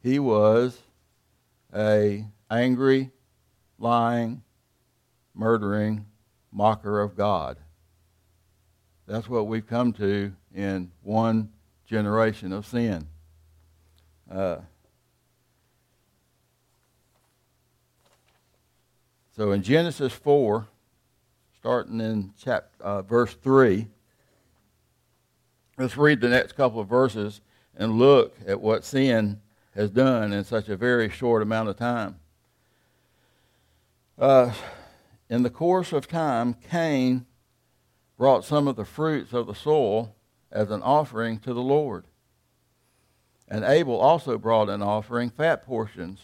He 0.00 0.20
was 0.20 0.78
a 1.74 2.24
angry, 2.48 3.10
lying, 3.78 4.44
murdering 5.34 6.06
mocker 6.52 7.00
of 7.00 7.16
God. 7.16 7.58
That's 9.10 9.28
what 9.28 9.48
we've 9.48 9.66
come 9.66 9.92
to 9.94 10.32
in 10.54 10.92
one 11.02 11.48
generation 11.84 12.52
of 12.52 12.64
sin. 12.64 13.08
Uh, 14.30 14.58
so 19.34 19.50
in 19.50 19.64
Genesis 19.64 20.12
4, 20.12 20.68
starting 21.58 22.00
in 22.00 22.32
chapter, 22.40 22.84
uh, 22.84 23.02
verse 23.02 23.34
3, 23.34 23.88
let's 25.76 25.96
read 25.96 26.20
the 26.20 26.28
next 26.28 26.52
couple 26.52 26.78
of 26.78 26.86
verses 26.86 27.40
and 27.76 27.98
look 27.98 28.36
at 28.46 28.60
what 28.60 28.84
sin 28.84 29.40
has 29.74 29.90
done 29.90 30.32
in 30.32 30.44
such 30.44 30.68
a 30.68 30.76
very 30.76 31.10
short 31.10 31.42
amount 31.42 31.68
of 31.68 31.76
time. 31.76 32.20
Uh, 34.16 34.52
in 35.28 35.42
the 35.42 35.50
course 35.50 35.92
of 35.92 36.06
time, 36.06 36.54
Cain 36.70 37.26
brought 38.20 38.44
some 38.44 38.68
of 38.68 38.76
the 38.76 38.84
fruits 38.84 39.32
of 39.32 39.46
the 39.46 39.54
soil 39.54 40.14
as 40.52 40.70
an 40.70 40.82
offering 40.82 41.38
to 41.38 41.54
the 41.54 41.62
Lord. 41.62 42.04
And 43.48 43.64
Abel 43.64 43.98
also 43.98 44.36
brought 44.36 44.68
an 44.68 44.82
offering, 44.82 45.30
fat 45.30 45.64
portions, 45.64 46.20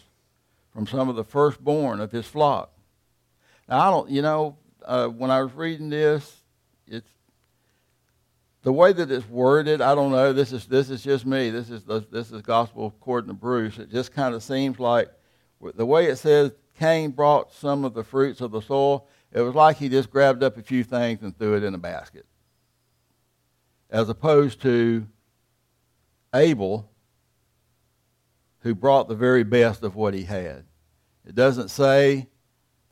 from 0.71 0.85
some 0.85 1.09
of 1.09 1.15
the 1.15 1.23
firstborn 1.23 1.99
of 1.99 2.11
his 2.11 2.27
flock. 2.27 2.71
Now, 3.67 3.79
I 3.79 3.89
don't, 3.89 4.11
you 4.11 4.21
know, 4.21 4.57
uh, 4.85 5.07
when 5.07 5.31
I 5.31 5.41
was 5.41 5.53
reading 5.53 5.89
this, 5.89 6.43
it's 6.85 7.09
the 8.61 8.71
way 8.71 8.93
that 8.93 9.09
it's 9.09 9.27
worded. 9.27 9.81
I 9.81 9.95
don't 9.95 10.11
know. 10.11 10.33
This 10.33 10.53
is 10.53 10.67
this 10.67 10.91
is 10.91 11.01
just 11.01 11.25
me. 11.25 11.49
This 11.49 11.71
is 11.71 11.83
this 12.11 12.31
is 12.31 12.43
gospel 12.43 12.93
according 12.95 13.29
to 13.29 13.33
Bruce. 13.33 13.79
It 13.79 13.89
just 13.89 14.13
kind 14.13 14.35
of 14.35 14.43
seems 14.43 14.79
like 14.79 15.09
the 15.73 15.85
way 15.85 16.05
it 16.05 16.17
says 16.17 16.51
Cain 16.77 17.09
brought 17.09 17.51
some 17.53 17.83
of 17.83 17.95
the 17.95 18.03
fruits 18.03 18.39
of 18.39 18.51
the 18.51 18.61
soil. 18.61 19.07
It 19.37 19.41
was 19.41 19.53
like 19.53 19.77
he 19.77 19.87
just 19.87 20.09
grabbed 20.09 20.41
up 20.41 20.57
a 20.57 20.63
few 20.63 20.83
things 20.83 21.21
and 21.21 21.37
threw 21.37 21.55
it 21.55 21.63
in 21.63 21.75
a 21.75 21.77
basket, 21.77 22.25
as 23.87 24.09
opposed 24.09 24.63
to 24.63 25.05
Abel, 26.33 26.89
who 28.61 28.73
brought 28.73 29.07
the 29.07 29.13
very 29.13 29.43
best 29.43 29.83
of 29.83 29.95
what 29.95 30.15
he 30.15 30.23
had. 30.23 30.65
It 31.23 31.35
doesn't 31.35 31.69
say 31.69 32.29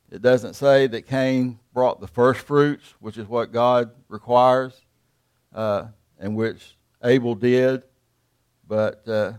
it 0.08 0.22
doesn't 0.22 0.54
say 0.54 0.86
that 0.86 1.08
Cain 1.08 1.58
brought 1.74 2.00
the 2.00 2.06
first 2.06 2.38
fruits, 2.42 2.94
which 3.00 3.18
is 3.18 3.26
what 3.26 3.50
God 3.50 3.90
requires, 4.08 4.84
uh, 5.52 5.86
and 6.16 6.36
which 6.36 6.76
Abel 7.02 7.34
did. 7.34 7.82
But, 8.68 9.02
uh, 9.08 9.32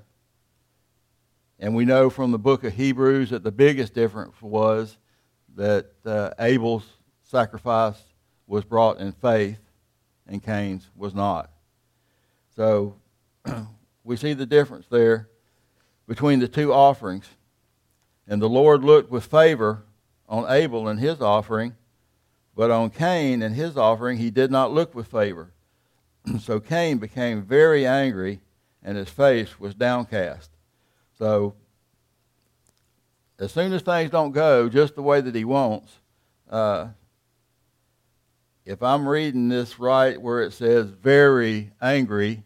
and 1.57 1.73
we 1.73 1.85
know 1.85 2.09
from 2.09 2.31
the 2.33 2.37
book 2.37 2.65
of 2.65 2.73
Hebrews 2.73 3.29
that 3.29 3.45
the 3.45 3.51
biggest 3.51 3.93
difference 3.93 4.41
was 4.41 4.97
that 5.55 5.93
uh, 6.05 6.31
Abel's 6.37 6.96
sacrifice 7.27 8.01
was 8.47 8.63
brought 8.63 8.99
in 8.99 9.11
faith 9.11 9.59
and 10.27 10.43
Cain's 10.43 10.89
was 10.95 11.13
not. 11.13 11.49
So 12.55 12.95
we 14.03 14.17
see 14.17 14.33
the 14.33 14.45
difference 14.45 14.87
there 14.89 15.29
between 16.07 16.39
the 16.39 16.47
two 16.47 16.73
offerings. 16.73 17.27
And 18.27 18.41
the 18.41 18.49
Lord 18.49 18.83
looked 18.83 19.11
with 19.11 19.25
favor 19.25 19.83
on 20.27 20.51
Abel 20.51 20.87
and 20.87 20.99
his 20.99 21.21
offering, 21.21 21.75
but 22.55 22.71
on 22.71 22.89
Cain 22.89 23.41
and 23.41 23.55
his 23.55 23.77
offering 23.77 24.17
he 24.17 24.31
did 24.31 24.51
not 24.51 24.73
look 24.73 24.93
with 24.93 25.07
favor. 25.07 25.51
so 26.39 26.59
Cain 26.59 26.97
became 26.97 27.41
very 27.43 27.85
angry, 27.85 28.41
and 28.83 28.97
his 28.97 29.09
face 29.09 29.59
was 29.59 29.73
downcast. 29.75 30.51
So 31.17 31.55
as 33.39 33.51
soon 33.51 33.71
as 33.71 33.81
things 33.81 34.11
don't 34.11 34.31
go 34.31 34.67
just 34.67 34.95
the 34.95 35.01
way 35.01 35.21
that 35.21 35.35
he 35.35 35.45
wants, 35.45 35.99
uh, 36.49 36.87
if 38.67 38.83
I'm 38.83 39.07
reading 39.07 39.47
this 39.47 39.79
right 39.79 40.21
where 40.21 40.41
it 40.41 40.51
says 40.51 40.89
very 40.89 41.71
angry, 41.81 42.43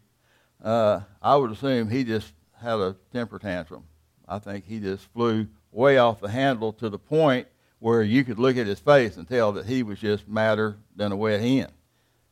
uh, 0.63 1.01
I 1.19 1.35
would 1.35 1.49
assume 1.49 1.89
he 1.89 2.03
just 2.03 2.31
had 2.61 2.77
a 2.77 2.95
temper 3.11 3.39
tantrum. 3.39 3.85
I 4.27 4.37
think 4.37 4.65
he 4.65 4.79
just 4.79 5.11
flew 5.13 5.47
way 5.71 5.97
off 5.97 6.21
the 6.21 6.29
handle 6.29 6.73
to 6.73 6.89
the 6.89 6.99
point 6.99 7.47
where 7.79 8.03
you 8.03 8.23
could 8.23 8.37
look 8.37 8.55
at 8.55 8.67
his 8.67 8.79
face 8.79 9.17
and 9.17 9.27
tell 9.27 9.51
that 9.53 9.65
he 9.65 9.81
was 9.81 9.99
just 9.99 10.27
madder 10.27 10.77
than 10.95 11.11
a 11.11 11.15
wet 11.15 11.41
hen. 11.41 11.71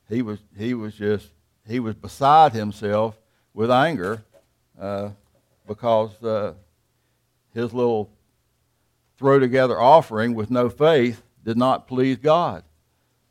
He 0.07 0.21
was, 0.21 0.37
he 0.55 0.75
was 0.75 0.93
just, 0.93 1.31
he 1.67 1.79
was 1.79 1.95
beside 1.95 2.53
himself 2.53 3.17
with 3.55 3.71
anger 3.71 4.23
uh, 4.79 5.09
because 5.65 6.23
uh, 6.23 6.53
his 7.55 7.73
little 7.73 8.11
throw 9.17 9.39
together 9.39 9.81
offering 9.81 10.35
with 10.35 10.51
no 10.51 10.69
faith 10.69 11.23
did 11.43 11.57
not 11.57 11.87
please 11.87 12.17
God. 12.17 12.63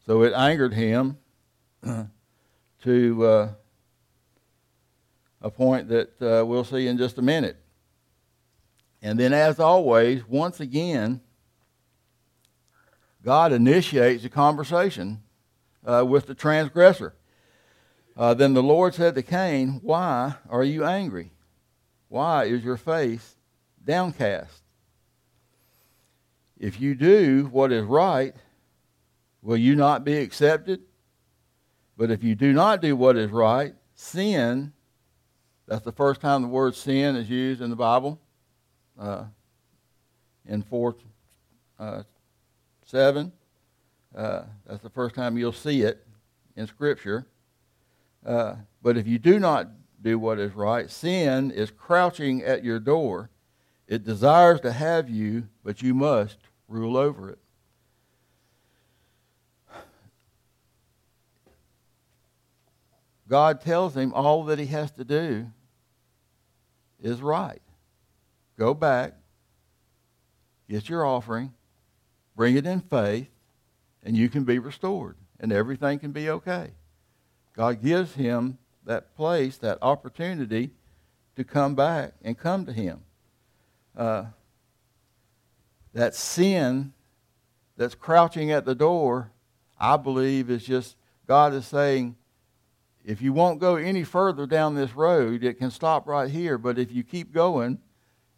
So 0.09 0.23
it 0.23 0.33
angered 0.33 0.73
him 0.73 1.18
to 2.83 3.27
uh, 3.27 3.49
a 5.42 5.51
point 5.51 5.88
that 5.88 6.23
uh, 6.23 6.47
we'll 6.47 6.64
see 6.64 6.87
in 6.87 6.97
just 6.97 7.18
a 7.18 7.23
minute. 7.23 7.59
And 9.03 9.21
then, 9.21 9.35
as 9.35 9.61
always, 9.61 10.27
once 10.27 10.61
again, 10.61 11.21
God 13.23 13.53
initiates 13.53 14.25
a 14.25 14.31
conversation 14.31 15.21
uh, 15.85 16.07
with 16.09 16.25
the 16.25 16.35
transgressor. 16.35 17.14
Uh, 18.16 18.33
then 18.33 18.55
the 18.55 18.62
Lord 18.62 18.94
said 18.94 19.14
to 19.14 19.23
Cain, 19.23 19.81
Why 19.83 20.37
are 20.49 20.64
you 20.64 20.87
angry? 20.87 21.33
Why 22.09 22.44
is 22.44 22.64
your 22.64 22.79
face 22.79 23.37
downcast? 23.85 24.62
If 26.59 26.81
you 26.81 26.94
do 26.94 27.51
what 27.53 27.73
is 27.73 27.85
right, 27.85 28.35
will 29.42 29.57
you 29.57 29.77
not 29.77 30.05
be 30.05 30.16
accepted? 30.16 30.81
But 31.96 32.11
if 32.11 32.22
you 32.22 32.35
do 32.35 32.53
not 32.53 32.81
do 32.81 32.94
what 32.96 33.16
is 33.16 33.31
right, 33.31 33.74
sin, 33.94 34.72
that's 35.66 35.85
the 35.85 35.92
first 35.92 36.20
time 36.20 36.42
the 36.42 36.48
word 36.48 36.74
sin 36.74 37.16
is 37.16 37.29
used 37.29 37.61
in 37.61 37.70
the 37.70 37.77
Bible, 37.77 38.20
uh, 38.98 39.24
in 40.46 40.62
4 40.62 40.94
uh, 41.79 42.03
7. 42.87 43.33
Uh, 44.14 44.42
that's 44.66 44.83
the 44.83 44.90
first 44.90 45.14
time 45.14 45.37
you'll 45.37 45.53
see 45.53 45.83
it 45.83 46.07
in 46.57 46.66
Scripture. 46.66 47.27
Uh, 48.24 48.57
but 48.83 48.96
if 48.96 49.07
you 49.07 49.18
do 49.18 49.38
not 49.38 49.68
do 50.01 50.18
what 50.18 50.38
is 50.38 50.55
right, 50.55 50.90
sin 50.90 51.51
is 51.51 51.70
crouching 51.70 52.42
at 52.42 52.64
your 52.64 52.79
door. 52.79 53.31
It 53.87 54.05
desires 54.05 54.61
to 54.61 54.72
have 54.72 55.09
you, 55.09 55.48
but 55.64 55.83
you 55.83 55.94
must 55.94 56.38
rule 56.68 56.96
over 56.96 57.31
it. 57.31 57.38
God 63.28 63.60
tells 63.60 63.94
him 63.94 64.12
all 64.14 64.44
that 64.44 64.58
he 64.58 64.66
has 64.66 64.90
to 64.92 65.04
do 65.04 65.46
is 67.00 67.20
right. 67.20 67.62
Go 68.58 68.74
back, 68.74 69.14
get 70.68 70.88
your 70.88 71.04
offering, 71.04 71.52
bring 72.34 72.56
it 72.56 72.66
in 72.66 72.80
faith, 72.80 73.28
and 74.02 74.16
you 74.16 74.28
can 74.28 74.44
be 74.44 74.58
restored, 74.58 75.16
and 75.38 75.52
everything 75.52 75.98
can 75.98 76.12
be 76.12 76.30
okay. 76.30 76.70
God 77.54 77.82
gives 77.82 78.14
him 78.14 78.58
that 78.84 79.14
place, 79.14 79.58
that 79.58 79.78
opportunity 79.82 80.70
to 81.36 81.44
come 81.44 81.74
back 81.74 82.14
and 82.22 82.36
come 82.38 82.64
to 82.66 82.72
him. 82.72 83.00
Uh, 83.96 84.26
that 85.92 86.14
sin 86.14 86.92
that's 87.76 87.94
crouching 87.94 88.50
at 88.50 88.64
the 88.64 88.74
door, 88.74 89.30
I 89.78 89.96
believe, 89.96 90.50
is 90.50 90.64
just 90.64 90.96
God 91.26 91.52
is 91.52 91.66
saying, 91.66 92.16
if 93.09 93.23
you 93.23 93.33
won't 93.33 93.59
go 93.59 93.77
any 93.77 94.05
further 94.05 94.47
down 94.47 94.75
this 94.75 94.94
road, 94.94 95.42
it 95.42 95.59
can 95.59 95.71
stop 95.71 96.07
right 96.07 96.31
here. 96.31 96.59
But 96.59 96.79
if 96.79 96.92
you 96.92 97.03
keep 97.03 97.33
going, 97.33 97.79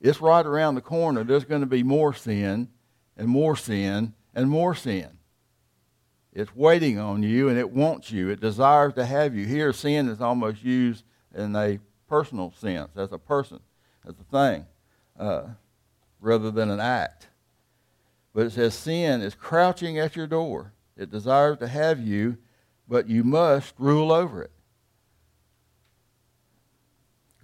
it's 0.00 0.20
right 0.20 0.46
around 0.46 0.76
the 0.76 0.80
corner. 0.80 1.24
There's 1.24 1.44
going 1.44 1.62
to 1.62 1.66
be 1.66 1.82
more 1.82 2.14
sin 2.14 2.68
and 3.16 3.26
more 3.26 3.56
sin 3.56 4.14
and 4.32 4.48
more 4.48 4.76
sin. 4.76 5.08
It's 6.32 6.54
waiting 6.54 7.00
on 7.00 7.24
you 7.24 7.48
and 7.48 7.58
it 7.58 7.72
wants 7.72 8.12
you. 8.12 8.28
It 8.28 8.40
desires 8.40 8.94
to 8.94 9.04
have 9.04 9.34
you. 9.34 9.44
Here, 9.44 9.72
sin 9.72 10.08
is 10.08 10.20
almost 10.20 10.62
used 10.62 11.02
in 11.34 11.56
a 11.56 11.80
personal 12.08 12.52
sense, 12.52 12.96
as 12.96 13.10
a 13.10 13.18
person, 13.18 13.58
as 14.06 14.14
a 14.20 14.30
thing, 14.30 14.66
uh, 15.18 15.48
rather 16.20 16.52
than 16.52 16.70
an 16.70 16.78
act. 16.78 17.26
But 18.32 18.46
it 18.46 18.52
says 18.52 18.74
sin 18.74 19.20
is 19.20 19.34
crouching 19.34 19.98
at 19.98 20.14
your 20.14 20.28
door. 20.28 20.74
It 20.96 21.10
desires 21.10 21.58
to 21.58 21.66
have 21.66 21.98
you, 21.98 22.38
but 22.86 23.08
you 23.08 23.24
must 23.24 23.74
rule 23.76 24.12
over 24.12 24.44
it. 24.44 24.52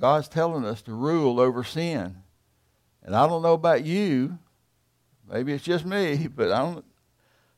God's 0.00 0.28
telling 0.28 0.64
us 0.64 0.82
to 0.82 0.92
rule 0.92 1.40
over 1.40 1.64
sin. 1.64 2.16
And 3.02 3.14
I 3.14 3.26
don't 3.26 3.42
know 3.42 3.54
about 3.54 3.84
you, 3.84 4.38
maybe 5.30 5.52
it's 5.52 5.64
just 5.64 5.84
me, 5.84 6.28
but 6.34 6.52
I 6.52 6.58
don't. 6.58 6.84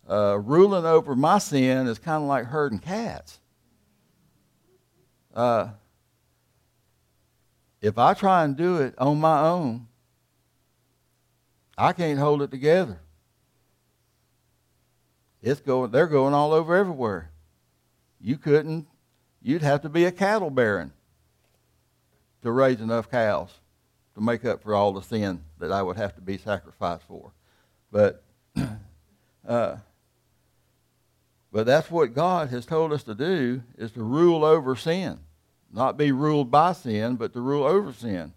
uh, 0.09 0.38
ruling 0.38 0.87
over 0.87 1.14
my 1.14 1.38
sin 1.38 1.87
is 1.87 1.98
kind 1.98 2.22
of 2.22 2.29
like 2.29 2.46
herding 2.46 2.79
cats. 2.79 3.40
Uh, 5.35 5.68
if 7.81 7.98
I 7.98 8.14
try 8.14 8.44
and 8.44 8.57
do 8.57 8.79
it 8.79 8.94
on 8.98 9.20
my 9.20 9.40
own, 9.40 9.87
I 11.77 11.92
can't 11.92 12.18
hold 12.18 12.42
it 12.42 12.51
together. 12.51 12.98
It's 15.40 15.61
going, 15.61 15.92
they're 15.92 16.09
going 16.09 16.35
all 16.35 16.53
over 16.53 16.74
everywhere. 16.74 17.31
You 18.20 18.37
couldn't, 18.37 18.88
you'd 19.40 19.62
have 19.62 19.83
to 19.83 19.88
be 19.88 20.05
a 20.05 20.11
cattle 20.11 20.51
baron 20.51 20.92
to 22.42 22.51
raise 22.51 22.81
enough 22.81 23.11
cows 23.11 23.51
to 24.14 24.20
make 24.20 24.44
up 24.44 24.62
for 24.62 24.74
all 24.74 24.92
the 24.92 25.03
sin 25.03 25.42
that 25.59 25.72
I 25.72 25.83
would 25.83 25.96
have 25.96 26.14
to 26.16 26.20
be 26.20 26.38
sacrificed 26.38 27.05
for. 27.05 27.33
But, 27.90 28.22
uh, 29.46 29.77
but 31.53 31.66
that's 31.66 31.90
what 31.90 32.14
God 32.14 32.48
has 32.51 32.66
told 32.66 32.92
us 32.92 33.03
to 33.05 33.14
do 33.14 33.62
is 33.77 33.92
to 33.92 34.03
rule 34.03 34.44
over 34.44 34.77
sin. 34.77 35.20
Not 35.72 35.96
be 35.96 36.12
ruled 36.12 36.51
by 36.51 36.72
sin, 36.72 37.16
but 37.16 37.33
to 37.35 37.40
rule 37.40 37.64
over 37.64 37.92
sin. 37.92 38.33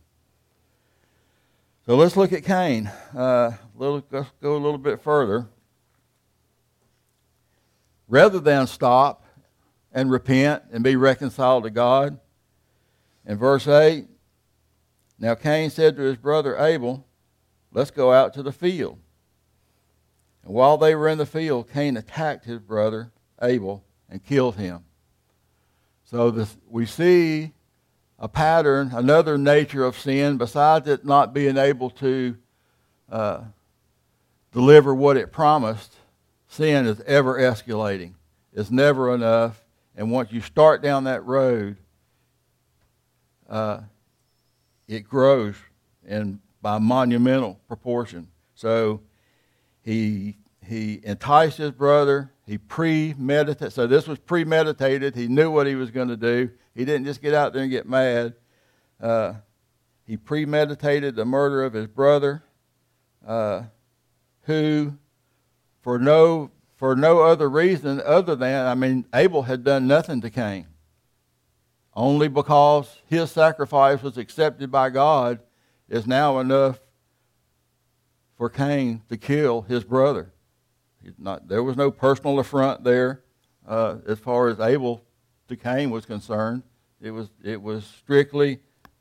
So 1.85 1.95
let's 1.95 2.15
look 2.15 2.31
at 2.31 2.43
Cain. 2.43 2.87
Uh, 3.15 3.51
little, 3.75 4.03
let's 4.11 4.29
go 4.41 4.55
a 4.55 4.59
little 4.59 4.77
bit 4.77 5.01
further. 5.01 5.47
Rather 8.07 8.39
than 8.39 8.67
stop 8.67 9.25
and 9.91 10.11
repent 10.11 10.63
and 10.71 10.83
be 10.83 10.95
reconciled 10.95 11.63
to 11.63 11.69
God, 11.69 12.19
in 13.25 13.37
verse 13.37 13.67
8, 13.67 14.05
now 15.19 15.35
Cain 15.35 15.69
said 15.69 15.95
to 15.95 16.01
his 16.01 16.17
brother 16.17 16.57
Abel, 16.57 17.05
Let's 17.71 17.91
go 17.91 18.11
out 18.11 18.33
to 18.33 18.43
the 18.43 18.51
field. 18.51 18.99
And 20.43 20.53
while 20.53 20.77
they 20.77 20.95
were 20.95 21.07
in 21.07 21.17
the 21.17 21.25
field, 21.25 21.69
Cain 21.71 21.95
attacked 21.95 22.45
his 22.45 22.59
brother 22.59 23.11
Abel 23.41 23.83
and 24.09 24.23
killed 24.23 24.55
him. 24.55 24.83
So 26.03 26.31
this, 26.31 26.57
we 26.67 26.85
see 26.85 27.53
a 28.19 28.27
pattern, 28.27 28.91
another 28.93 29.37
nature 29.37 29.85
of 29.85 29.97
sin, 29.97 30.37
besides 30.37 30.87
it 30.87 31.05
not 31.05 31.33
being 31.33 31.57
able 31.57 31.89
to 31.89 32.35
uh, 33.09 33.41
deliver 34.51 34.93
what 34.93 35.17
it 35.17 35.31
promised, 35.31 35.95
sin 36.47 36.85
is 36.85 36.99
ever 37.01 37.39
escalating. 37.39 38.13
It's 38.53 38.69
never 38.69 39.13
enough. 39.13 39.63
And 39.95 40.11
once 40.11 40.31
you 40.31 40.41
start 40.41 40.83
down 40.83 41.05
that 41.05 41.25
road, 41.25 41.77
uh, 43.51 43.81
it 44.87 45.01
grows 45.01 45.55
in 46.07 46.39
by 46.61 46.79
monumental 46.79 47.59
proportion. 47.67 48.29
So 48.55 49.01
he 49.81 50.37
he 50.65 51.01
enticed 51.03 51.57
his 51.57 51.71
brother. 51.71 52.31
He 52.47 52.57
premeditated. 52.57 53.73
So 53.73 53.87
this 53.87 54.07
was 54.07 54.19
premeditated. 54.19 55.15
He 55.15 55.27
knew 55.27 55.51
what 55.51 55.67
he 55.67 55.75
was 55.75 55.91
going 55.91 56.07
to 56.07 56.17
do. 56.17 56.49
He 56.73 56.85
didn't 56.85 57.05
just 57.05 57.21
get 57.21 57.33
out 57.33 57.53
there 57.53 57.63
and 57.63 57.71
get 57.71 57.87
mad. 57.87 58.35
Uh, 58.99 59.33
he 60.05 60.17
premeditated 60.17 61.15
the 61.15 61.25
murder 61.25 61.63
of 61.63 61.73
his 61.73 61.87
brother, 61.87 62.43
uh, 63.25 63.63
who, 64.43 64.97
for 65.81 65.99
no 65.99 66.51
for 66.77 66.95
no 66.95 67.21
other 67.21 67.49
reason 67.49 68.01
other 68.05 68.35
than 68.35 68.65
I 68.65 68.75
mean 68.75 69.05
Abel 69.13 69.43
had 69.43 69.63
done 69.63 69.87
nothing 69.87 70.21
to 70.21 70.29
Cain. 70.29 70.67
Only 71.93 72.27
because 72.27 72.97
his 73.05 73.31
sacrifice 73.31 74.01
was 74.01 74.17
accepted 74.17 74.71
by 74.71 74.89
God 74.89 75.39
is 75.89 76.07
now 76.07 76.39
enough 76.39 76.79
for 78.37 78.49
Cain 78.49 79.01
to 79.09 79.17
kill 79.17 79.63
his 79.63 79.83
brother. 79.83 80.31
Not, 81.17 81.47
there 81.47 81.63
was 81.63 81.75
no 81.75 81.91
personal 81.91 82.39
affront 82.39 82.83
there 82.83 83.23
uh, 83.67 83.97
as 84.07 84.19
far 84.19 84.47
as 84.47 84.59
Abel 84.59 85.03
to 85.47 85.55
Cain 85.55 85.89
was 85.89 86.05
concerned. 86.05 86.63
It 87.01 87.11
was, 87.11 87.29
it 87.43 87.61
was 87.61 87.85
strictly 87.85 88.59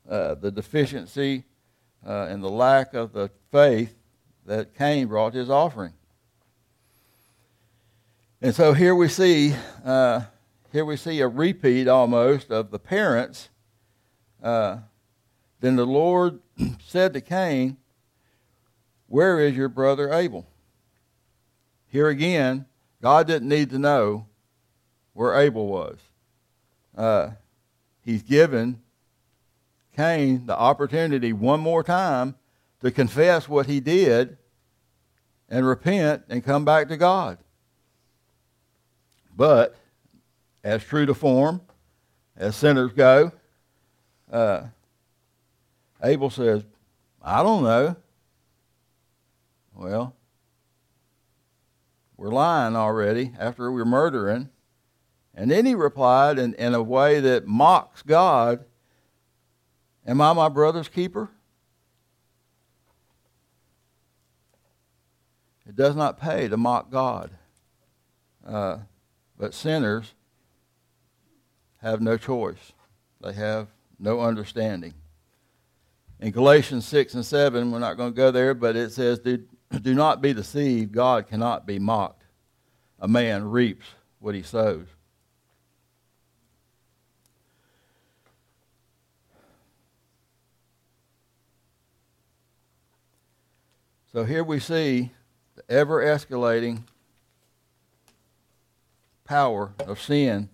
uh, 0.09 0.35
the 0.35 0.51
deficiency 0.51 1.45
uh, 2.05 2.27
and 2.29 2.43
the 2.43 2.49
lack 2.49 2.93
of 2.93 3.13
the 3.13 3.29
faith 3.51 3.95
that 4.45 4.75
Cain 4.75 5.07
brought 5.07 5.33
his 5.33 5.49
offering. 5.49 5.93
And 8.41 8.55
so 8.55 8.73
here 8.73 8.95
we 8.95 9.07
see, 9.07 9.53
uh, 9.85 10.21
here 10.71 10.85
we 10.85 10.97
see 10.97 11.19
a 11.19 11.27
repeat 11.27 11.87
almost 11.87 12.49
of 12.49 12.71
the 12.71 12.79
parents. 12.79 13.49
Uh, 14.41 14.77
then 15.59 15.75
the 15.75 15.85
Lord 15.85 16.39
said 16.85 17.13
to 17.13 17.21
Cain, 17.21 17.77
Where 19.07 19.39
is 19.39 19.55
your 19.55 19.69
brother 19.69 20.13
Abel? 20.13 20.47
Here 21.87 22.07
again, 22.07 22.65
God 23.01 23.27
didn't 23.27 23.49
need 23.49 23.69
to 23.71 23.79
know 23.79 24.27
where 25.13 25.37
Abel 25.37 25.67
was. 25.67 25.97
Uh, 26.95 27.31
he's 28.03 28.23
given 28.23 28.81
Cain 29.95 30.45
the 30.45 30.57
opportunity 30.57 31.33
one 31.33 31.59
more 31.59 31.83
time 31.83 32.35
to 32.81 32.91
confess 32.91 33.49
what 33.49 33.65
he 33.65 33.79
did 33.79 34.37
and 35.49 35.67
repent 35.67 36.23
and 36.29 36.43
come 36.43 36.63
back 36.63 36.87
to 36.87 36.97
God. 36.97 37.37
But, 39.35 39.75
as 40.63 40.83
true 40.83 41.05
to 41.05 41.13
form, 41.13 41.61
as 42.37 42.55
sinners 42.55 42.91
go, 42.93 43.31
uh, 44.31 44.63
Abel 46.03 46.29
says, 46.29 46.63
I 47.21 47.43
don't 47.43 47.63
know. 47.63 47.95
Well, 49.75 50.15
we're 52.17 52.29
lying 52.29 52.75
already 52.75 53.33
after 53.39 53.71
we're 53.71 53.85
murdering. 53.85 54.49
And 55.33 55.49
then 55.49 55.65
he 55.65 55.75
replied 55.75 56.37
in, 56.37 56.53
in 56.55 56.73
a 56.73 56.83
way 56.83 57.19
that 57.19 57.47
mocks 57.47 58.01
God 58.03 58.65
Am 60.05 60.19
I 60.19 60.33
my 60.33 60.49
brother's 60.49 60.87
keeper? 60.87 61.29
It 65.67 65.75
does 65.75 65.95
not 65.95 66.19
pay 66.19 66.47
to 66.47 66.57
mock 66.57 66.89
God. 66.89 67.31
Uh, 68.45 68.79
but 69.37 69.53
sinners 69.53 70.13
have 71.81 72.01
no 72.01 72.17
choice, 72.17 72.73
they 73.21 73.33
have 73.33 73.67
no 73.99 74.21
understanding. 74.21 74.93
In 76.19 76.31
Galatians 76.31 76.85
6 76.85 77.15
and 77.15 77.25
7, 77.25 77.71
we're 77.71 77.79
not 77.79 77.97
going 77.97 78.13
to 78.13 78.15
go 78.15 78.29
there, 78.29 78.53
but 78.53 78.75
it 78.75 78.91
says, 78.91 79.19
Do, 79.19 79.43
do 79.81 79.95
not 79.95 80.21
be 80.21 80.33
deceived. 80.33 80.91
God 80.91 81.27
cannot 81.27 81.65
be 81.65 81.79
mocked. 81.79 82.23
A 82.99 83.07
man 83.07 83.49
reaps 83.49 83.87
what 84.19 84.35
he 84.35 84.43
sows. 84.43 84.85
So 94.13 94.25
here 94.25 94.43
we 94.43 94.59
see 94.59 95.11
the 95.55 95.63
ever 95.73 96.03
escalating 96.03 96.83
power 99.23 99.73
of 99.79 100.01
sin 100.01 100.49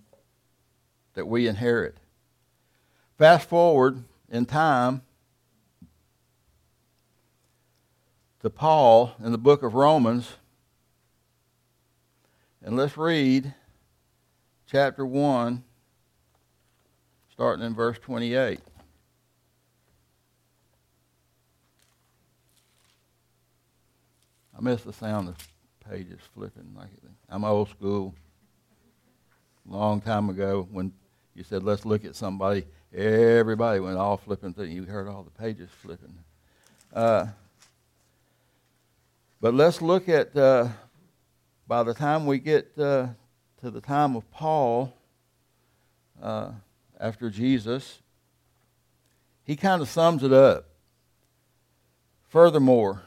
that 1.18 1.26
we 1.26 1.48
inherit. 1.48 1.96
Fast 3.16 3.48
forward 3.48 4.04
in 4.30 4.46
time 4.46 5.02
to 8.40 8.48
Paul 8.48 9.16
in 9.20 9.32
the 9.32 9.38
book 9.38 9.64
of 9.64 9.74
Romans, 9.74 10.36
and 12.62 12.76
let's 12.76 12.96
read 12.96 13.52
chapter 14.68 15.04
1, 15.04 15.64
starting 17.32 17.66
in 17.66 17.74
verse 17.74 17.98
28. 17.98 18.60
I 24.56 24.60
miss 24.60 24.82
the 24.82 24.92
sound 24.92 25.30
of 25.30 25.36
pages 25.90 26.20
flipping 26.32 26.76
like. 26.76 26.90
I'm 27.28 27.42
old 27.42 27.70
school. 27.70 28.14
Long 29.66 30.00
time 30.00 30.30
ago, 30.30 30.68
when 30.70 30.92
you 31.38 31.44
said, 31.44 31.62
let's 31.62 31.84
look 31.84 32.04
at 32.04 32.16
somebody, 32.16 32.66
everybody 32.92 33.78
went 33.78 33.96
all 33.96 34.16
flipping 34.16 34.52
through. 34.52 34.64
You 34.64 34.82
heard 34.82 35.06
all 35.06 35.22
the 35.22 35.30
pages 35.30 35.70
flipping. 35.70 36.12
Uh, 36.92 37.26
but 39.40 39.54
let's 39.54 39.80
look 39.80 40.08
at, 40.08 40.36
uh, 40.36 40.66
by 41.68 41.84
the 41.84 41.94
time 41.94 42.26
we 42.26 42.40
get 42.40 42.76
uh, 42.76 43.06
to 43.60 43.70
the 43.70 43.80
time 43.80 44.16
of 44.16 44.28
Paul, 44.32 44.92
uh, 46.20 46.50
after 46.98 47.30
Jesus, 47.30 48.00
he 49.44 49.54
kind 49.54 49.80
of 49.80 49.88
sums 49.88 50.24
it 50.24 50.32
up. 50.32 50.64
Furthermore, 52.30 53.02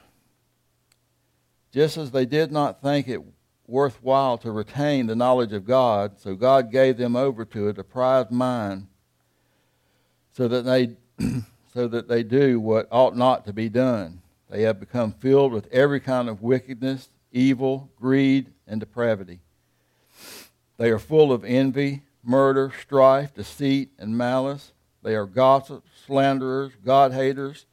just 1.74 1.98
as 1.98 2.12
they 2.12 2.26
did 2.26 2.50
not 2.50 2.82
think 2.82 3.10
it 3.10 3.22
worthwhile 3.68 4.38
to 4.40 4.52
retain 4.52 5.08
the 5.08 5.16
knowledge 5.16 5.54
of 5.54 5.66
God, 5.66 6.20
so 6.20 6.36
God 6.36 6.72
gave 6.72 6.98
them 6.98 7.16
over 7.16 7.46
to 7.46 7.70
a 7.70 7.74
deprived 7.74 8.32
mind 8.32 8.88
so 10.32 10.48
that 10.48 10.64
they 10.64 10.96
so 11.74 11.88
that 11.88 12.08
they 12.08 12.24
do 12.24 12.60
what 12.60 12.88
ought 12.92 13.16
not 13.16 13.46
to 13.46 13.54
be 13.54 13.70
done. 13.70 14.22
They 14.50 14.64
have 14.64 14.80
become 14.80 15.14
filled 15.14 15.54
with 15.54 15.68
every 15.72 16.00
kind 16.00 16.28
of 16.28 16.42
wickedness 16.42 17.10
evil, 17.32 17.90
greed, 18.00 18.52
and 18.68 18.80
depravity. 18.80 19.40
They 20.78 20.90
are 20.90 21.00
full 21.00 21.32
of 21.32 21.46
envy, 21.46 22.02
murder, 22.24 22.74
strife, 22.82 23.34
deceit, 23.34 23.92
and 23.98 24.18
malice. 24.18 24.74
They 25.04 25.16
are 25.16 25.26
gossips, 25.26 25.90
slanderers, 26.06 26.74
God 26.84 27.14
haters, 27.14 27.66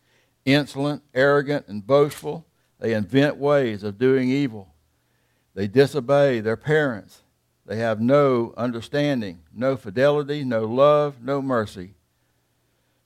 insolent, 0.44 1.03
arrogant, 1.14 1.66
and 1.68 1.87
boastful. 1.87 2.46
They 2.79 2.94
invent 2.94 3.37
ways 3.37 3.83
of 3.83 3.98
doing 3.98 4.31
evil. 4.31 4.74
They 5.59 5.66
disobey 5.66 6.38
their 6.38 6.57
parents. 6.57 7.23
They 7.66 7.79
have 7.79 8.01
no 8.01 8.55
understanding, 8.57 9.40
no 9.53 9.77
fidelity, 9.77 10.44
no 10.44 10.64
love, 10.64 11.21
no 11.21 11.42
mercy. 11.42 11.94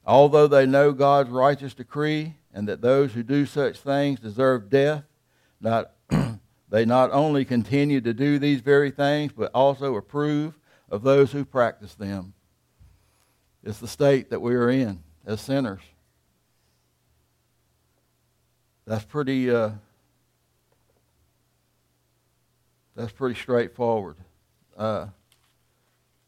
Although 0.04 0.48
they 0.48 0.66
know 0.66 0.92
God's 0.92 1.30
righteous 1.30 1.72
decree 1.72 2.34
and 2.52 2.68
that 2.68 2.82
those 2.82 3.14
who 3.14 3.22
do 3.22 3.46
such 3.46 3.78
things 3.78 4.20
deserve 4.20 4.68
death, 4.68 5.04
not, 5.62 5.92
they 6.68 6.84
not 6.84 7.10
only 7.10 7.46
continue 7.46 8.02
to 8.02 8.12
do 8.12 8.38
these 8.38 8.60
very 8.60 8.90
things, 8.90 9.32
but 9.32 9.50
also 9.54 9.96
approve 9.96 10.52
of 10.90 11.02
those 11.02 11.32
who 11.32 11.46
practice 11.46 11.94
them. 11.94 12.34
It's 13.64 13.78
the 13.78 13.88
state 13.88 14.28
that 14.28 14.42
we 14.42 14.54
are 14.56 14.68
in 14.68 15.02
as 15.24 15.40
sinners. 15.40 15.80
That's 18.84 19.06
pretty. 19.06 19.50
Uh, 19.50 19.70
that's 22.94 23.12
pretty 23.12 23.38
straightforward. 23.38 24.16
Uh, 24.76 25.06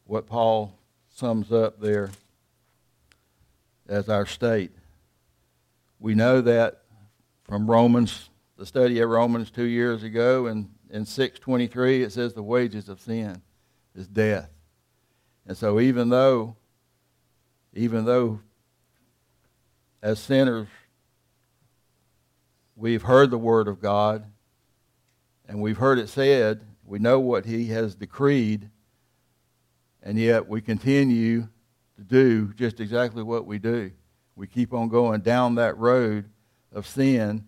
what 0.06 0.26
Paul 0.26 0.78
sums 1.08 1.52
up 1.52 1.80
there 1.80 2.10
as 3.88 4.08
our 4.08 4.26
state. 4.26 4.72
We 5.98 6.14
know 6.14 6.40
that 6.40 6.82
from 7.44 7.70
Romans, 7.70 8.30
the 8.56 8.66
study 8.66 9.00
of 9.00 9.08
Romans 9.08 9.50
two 9.50 9.64
years 9.64 10.02
ago, 10.02 10.46
and 10.46 10.70
in 10.90 11.04
623 11.04 12.02
it 12.02 12.12
says 12.12 12.34
the 12.34 12.42
wages 12.42 12.88
of 12.88 13.00
sin 13.00 13.42
is 13.94 14.06
death. 14.06 14.50
And 15.46 15.56
so 15.56 15.80
even 15.80 16.08
though, 16.08 16.56
even 17.74 18.04
though 18.04 18.40
as 20.02 20.18
sinners 20.18 20.68
we've 22.76 23.02
heard 23.02 23.30
the 23.30 23.38
word 23.38 23.68
of 23.68 23.80
God 23.80 24.24
and 25.48 25.60
we've 25.60 25.76
heard 25.76 25.98
it 25.98 26.08
said, 26.08 26.62
we 26.84 26.98
know 26.98 27.20
what 27.20 27.46
he 27.46 27.66
has 27.68 27.94
decreed, 27.94 28.70
and 30.02 30.18
yet 30.18 30.48
we 30.48 30.60
continue 30.60 31.48
to 31.96 32.02
do 32.02 32.52
just 32.54 32.80
exactly 32.80 33.22
what 33.22 33.46
we 33.46 33.58
do. 33.58 33.90
We 34.36 34.46
keep 34.46 34.72
on 34.72 34.88
going 34.88 35.20
down 35.20 35.54
that 35.54 35.78
road 35.78 36.26
of 36.72 36.86
sin, 36.86 37.46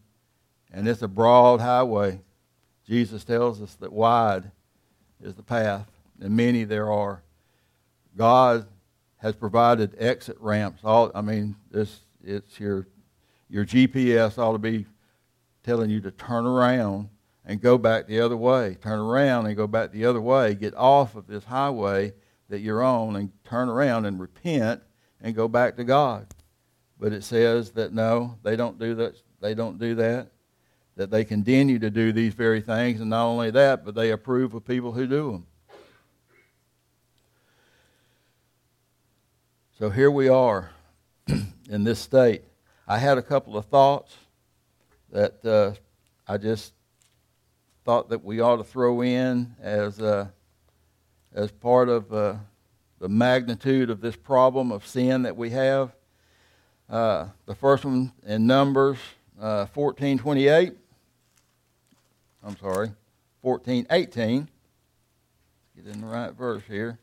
and 0.72 0.88
it's 0.88 1.02
a 1.02 1.08
broad 1.08 1.60
highway. 1.60 2.20
Jesus 2.86 3.24
tells 3.24 3.60
us 3.60 3.74
that 3.76 3.92
wide 3.92 4.50
is 5.20 5.34
the 5.34 5.42
path, 5.42 5.90
and 6.20 6.36
many 6.36 6.64
there 6.64 6.90
are. 6.90 7.22
God 8.16 8.66
has 9.18 9.34
provided 9.34 9.94
exit 9.98 10.36
ramps. 10.40 10.82
All 10.84 11.10
I 11.14 11.20
mean, 11.20 11.56
this 11.70 12.00
it's 12.24 12.58
your 12.58 12.86
your 13.48 13.64
GPS 13.64 14.38
ought 14.38 14.52
to 14.52 14.58
be 14.58 14.86
telling 15.62 15.90
you 15.90 16.00
to 16.00 16.10
turn 16.10 16.46
around 16.46 17.08
and 17.46 17.60
go 17.60 17.78
back 17.78 18.06
the 18.06 18.20
other 18.20 18.36
way. 18.36 18.76
Turn 18.82 18.98
around 18.98 19.46
and 19.46 19.56
go 19.56 19.68
back 19.68 19.92
the 19.92 20.04
other 20.04 20.20
way. 20.20 20.54
Get 20.54 20.74
off 20.74 21.14
of 21.14 21.28
this 21.28 21.44
highway 21.44 22.12
that 22.48 22.60
you're 22.60 22.82
on 22.82 23.16
and 23.16 23.30
turn 23.44 23.68
around 23.68 24.04
and 24.04 24.20
repent 24.20 24.82
and 25.20 25.34
go 25.34 25.46
back 25.46 25.76
to 25.76 25.84
God. 25.84 26.26
But 26.98 27.12
it 27.12 27.22
says 27.22 27.70
that 27.72 27.92
no, 27.92 28.36
they 28.42 28.56
don't 28.56 28.78
do 28.78 28.96
that. 28.96 29.14
They 29.40 29.54
don't 29.54 29.78
do 29.78 29.94
that. 29.94 30.28
That 30.96 31.10
they 31.10 31.24
continue 31.24 31.78
to 31.78 31.90
do 31.90 32.10
these 32.10 32.32
very 32.32 32.62
things, 32.62 33.00
and 33.00 33.10
not 33.10 33.26
only 33.26 33.50
that, 33.50 33.84
but 33.84 33.94
they 33.94 34.10
approve 34.10 34.54
of 34.54 34.64
people 34.64 34.92
who 34.92 35.06
do 35.06 35.32
them. 35.32 35.46
So 39.78 39.90
here 39.90 40.10
we 40.10 40.28
are 40.28 40.70
in 41.68 41.84
this 41.84 41.98
state. 41.98 42.44
I 42.88 42.98
had 42.98 43.18
a 43.18 43.22
couple 43.22 43.58
of 43.58 43.66
thoughts 43.66 44.16
that 45.12 45.44
uh, 45.44 45.72
I 46.26 46.38
just 46.38 46.72
thought 47.86 48.08
that 48.08 48.24
we 48.24 48.40
ought 48.40 48.56
to 48.56 48.64
throw 48.64 49.00
in 49.00 49.54
as 49.62 50.00
uh, 50.00 50.26
as 51.32 51.52
part 51.52 51.88
of 51.88 52.12
uh, 52.12 52.34
the 52.98 53.08
magnitude 53.08 53.90
of 53.90 54.00
this 54.00 54.16
problem 54.16 54.72
of 54.72 54.84
sin 54.84 55.22
that 55.22 55.36
we 55.36 55.50
have. 55.50 55.94
Uh, 56.90 57.28
the 57.46 57.54
first 57.54 57.84
one 57.84 58.10
in 58.26 58.44
Numbers 58.44 58.98
uh, 59.40 59.66
14:28. 59.66 60.74
I'm 62.42 62.56
sorry, 62.56 62.90
14:18. 63.44 64.48
Get 65.76 65.86
in 65.86 66.00
the 66.00 66.08
right 66.08 66.32
verse 66.32 66.64
here. 66.66 66.98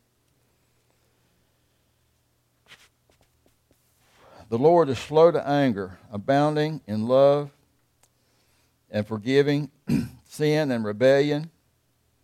The 4.49 4.57
Lord 4.57 4.89
is 4.89 4.99
slow 4.99 5.31
to 5.31 5.47
anger, 5.47 5.97
abounding 6.11 6.81
in 6.85 7.07
love 7.07 7.51
and 8.91 9.07
forgiving 9.07 9.71
sin 10.33 10.71
and 10.71 10.83
rebellion 10.83 11.49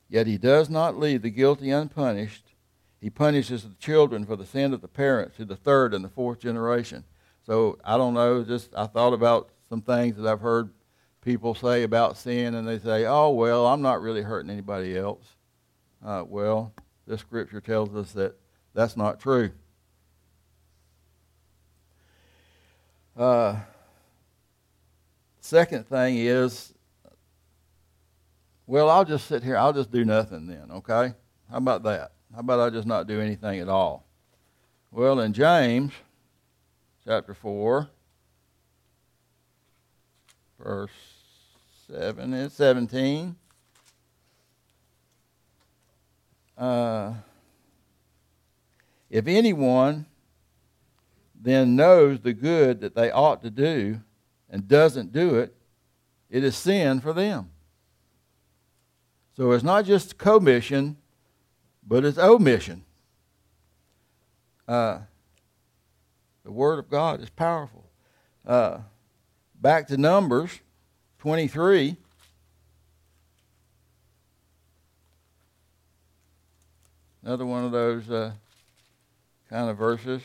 Yet 0.09 0.25
he 0.25 0.39
does 0.39 0.69
not 0.69 0.97
leave 0.97 1.21
the 1.21 1.29
guilty 1.29 1.69
unpunished. 1.69 2.53
He 2.99 3.11
punishes 3.11 3.63
the 3.63 3.75
children 3.75 4.25
for 4.25 4.35
the 4.35 4.45
sin 4.45 4.73
of 4.73 4.81
the 4.81 4.87
parents 4.87 5.37
to 5.37 5.45
the 5.45 5.55
third 5.55 5.93
and 5.93 6.03
the 6.03 6.09
fourth 6.09 6.39
generation. 6.39 7.05
So 7.45 7.77
I 7.85 7.95
don't 7.95 8.15
know, 8.15 8.43
just 8.43 8.73
I 8.75 8.87
thought 8.87 9.13
about 9.13 9.51
some 9.69 9.81
things 9.81 10.17
that 10.17 10.27
I've 10.27 10.41
heard 10.41 10.71
people 11.21 11.53
say 11.53 11.83
about 11.83 12.17
sin, 12.17 12.55
and 12.55 12.67
they 12.67 12.79
say, 12.79 13.05
oh, 13.05 13.29
well, 13.29 13.67
I'm 13.67 13.81
not 13.81 14.01
really 14.01 14.23
hurting 14.23 14.49
anybody 14.49 14.97
else. 14.97 15.35
Uh, 16.03 16.23
well, 16.27 16.73
this 17.05 17.21
scripture 17.21 17.61
tells 17.61 17.95
us 17.95 18.11
that 18.13 18.35
that's 18.73 18.97
not 18.97 19.19
true. 19.19 19.51
Uh, 23.15 23.57
second 25.39 25.87
thing 25.87 26.17
is 26.17 26.73
well, 28.69 28.87
I'll 28.87 29.03
just 29.03 29.25
sit 29.25 29.41
here. 29.41 29.57
I'll 29.57 29.73
just 29.73 29.89
do 29.89 30.05
nothing 30.05 30.45
then, 30.45 30.69
okay? 30.69 31.15
How 31.49 31.57
about 31.57 31.81
that? 31.83 32.11
How 32.31 32.41
about 32.41 32.59
I 32.59 32.69
just 32.69 32.85
not 32.85 33.07
do 33.07 33.19
anything 33.19 33.59
at 33.59 33.67
all? 33.67 34.05
Well, 34.91 35.21
in 35.21 35.33
James 35.33 35.91
chapter 37.03 37.33
4, 37.33 37.89
verse 40.59 40.91
7 41.87 42.31
and 42.31 42.51
17. 42.51 43.35
Uh, 46.55 47.13
if 49.09 49.25
anyone 49.25 50.05
then 51.33 51.75
knows 51.75 52.19
the 52.19 52.33
good 52.33 52.81
that 52.81 52.93
they 52.93 53.09
ought 53.09 53.41
to 53.41 53.49
do 53.49 53.99
and 54.47 54.67
doesn't 54.67 55.11
do 55.11 55.39
it, 55.39 55.55
it 56.29 56.43
is 56.43 56.55
sin 56.55 56.99
for 56.99 57.13
them. 57.13 57.49
So 59.39 59.51
it's 59.53 59.63
not 59.63 59.85
just 59.85 60.17
commission, 60.17 60.97
but 61.87 62.03
it's 62.03 62.17
omission. 62.17 62.83
Uh, 64.67 64.99
the 66.43 66.51
Word 66.51 66.77
of 66.77 66.89
God 66.89 67.21
is 67.21 67.29
powerful. 67.29 67.85
Uh, 68.45 68.79
back 69.55 69.87
to 69.87 69.95
Numbers 69.95 70.59
23. 71.19 71.95
Another 77.23 77.45
one 77.45 77.63
of 77.63 77.71
those 77.71 78.09
uh, 78.09 78.33
kind 79.49 79.69
of 79.69 79.77
verses. 79.77 80.21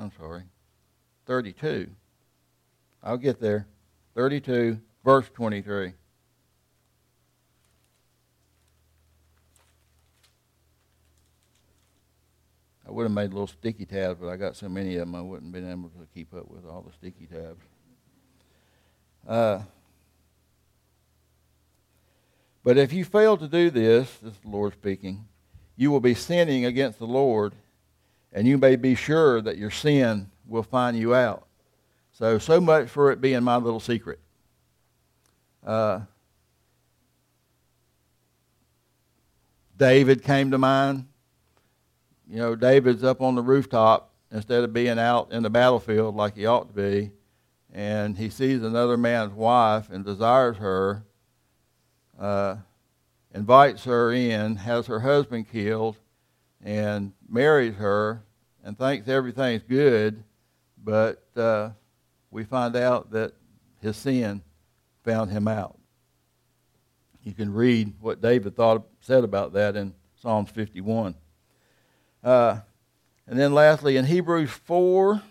I'm 0.00 0.10
sorry, 0.18 0.44
32. 1.26 1.90
I'll 3.02 3.18
get 3.18 3.38
there. 3.38 3.66
32, 4.14 4.80
verse 5.04 5.26
23. 5.34 5.92
I 12.86 12.90
would 12.90 13.02
have 13.02 13.12
made 13.12 13.30
little 13.30 13.46
sticky 13.46 13.84
tabs, 13.84 14.18
but 14.18 14.28
I 14.28 14.36
got 14.36 14.56
so 14.56 14.70
many 14.70 14.94
of 14.94 15.00
them 15.00 15.14
I 15.14 15.20
wouldn't 15.20 15.54
have 15.54 15.62
been 15.62 15.70
able 15.70 15.90
to 15.90 16.08
keep 16.14 16.32
up 16.32 16.50
with 16.50 16.64
all 16.64 16.80
the 16.80 16.92
sticky 16.94 17.26
tabs. 17.26 17.62
Uh, 19.28 19.60
but 22.64 22.78
if 22.78 22.94
you 22.94 23.04
fail 23.04 23.36
to 23.36 23.46
do 23.46 23.68
this, 23.68 24.10
this 24.22 24.32
is 24.32 24.38
the 24.40 24.48
Lord 24.48 24.72
speaking, 24.72 25.26
you 25.76 25.90
will 25.90 26.00
be 26.00 26.14
sinning 26.14 26.64
against 26.64 26.98
the 26.98 27.06
Lord 27.06 27.52
and 28.32 28.46
you 28.46 28.58
may 28.58 28.76
be 28.76 28.94
sure 28.94 29.40
that 29.40 29.58
your 29.58 29.70
sin 29.70 30.30
will 30.46 30.62
find 30.62 30.96
you 30.96 31.14
out. 31.14 31.46
So, 32.12 32.38
so 32.38 32.60
much 32.60 32.88
for 32.88 33.10
it 33.10 33.20
being 33.20 33.42
my 33.42 33.56
little 33.56 33.80
secret. 33.80 34.18
Uh, 35.64 36.00
David 39.76 40.22
came 40.22 40.50
to 40.50 40.58
mind. 40.58 41.06
you 42.28 42.36
know, 42.36 42.54
David's 42.54 43.02
up 43.02 43.20
on 43.20 43.34
the 43.34 43.42
rooftop 43.42 44.12
instead 44.30 44.62
of 44.62 44.72
being 44.72 44.98
out 44.98 45.32
in 45.32 45.42
the 45.42 45.50
battlefield 45.50 46.14
like 46.14 46.36
he 46.36 46.46
ought 46.46 46.68
to 46.68 46.74
be, 46.74 47.10
and 47.72 48.16
he 48.16 48.28
sees 48.28 48.62
another 48.62 48.96
man's 48.96 49.32
wife 49.32 49.90
and 49.90 50.04
desires 50.04 50.58
her, 50.58 51.04
uh, 52.18 52.56
invites 53.34 53.84
her 53.84 54.12
in, 54.12 54.56
has 54.56 54.86
her 54.86 55.00
husband 55.00 55.48
killed, 55.50 55.96
and 56.64 57.12
marries 57.28 57.74
her, 57.76 58.22
and 58.62 58.76
thinks 58.76 59.08
everything's 59.08 59.62
good, 59.62 60.22
but 60.82 61.24
uh, 61.36 61.70
we 62.30 62.44
find 62.44 62.76
out 62.76 63.10
that 63.12 63.32
his 63.80 63.96
sin 63.96 64.42
found 65.04 65.30
him 65.30 65.48
out. 65.48 65.78
You 67.22 67.32
can 67.32 67.52
read 67.52 67.94
what 68.00 68.20
David 68.20 68.56
thought 68.56 68.86
said 69.00 69.24
about 69.24 69.52
that 69.54 69.76
in 69.76 69.94
Psalms 70.20 70.50
51. 70.50 71.14
Uh, 72.22 72.60
and 73.26 73.38
then 73.38 73.54
lastly, 73.54 73.96
in 73.96 74.04
Hebrews 74.04 74.50
4, 74.50 75.22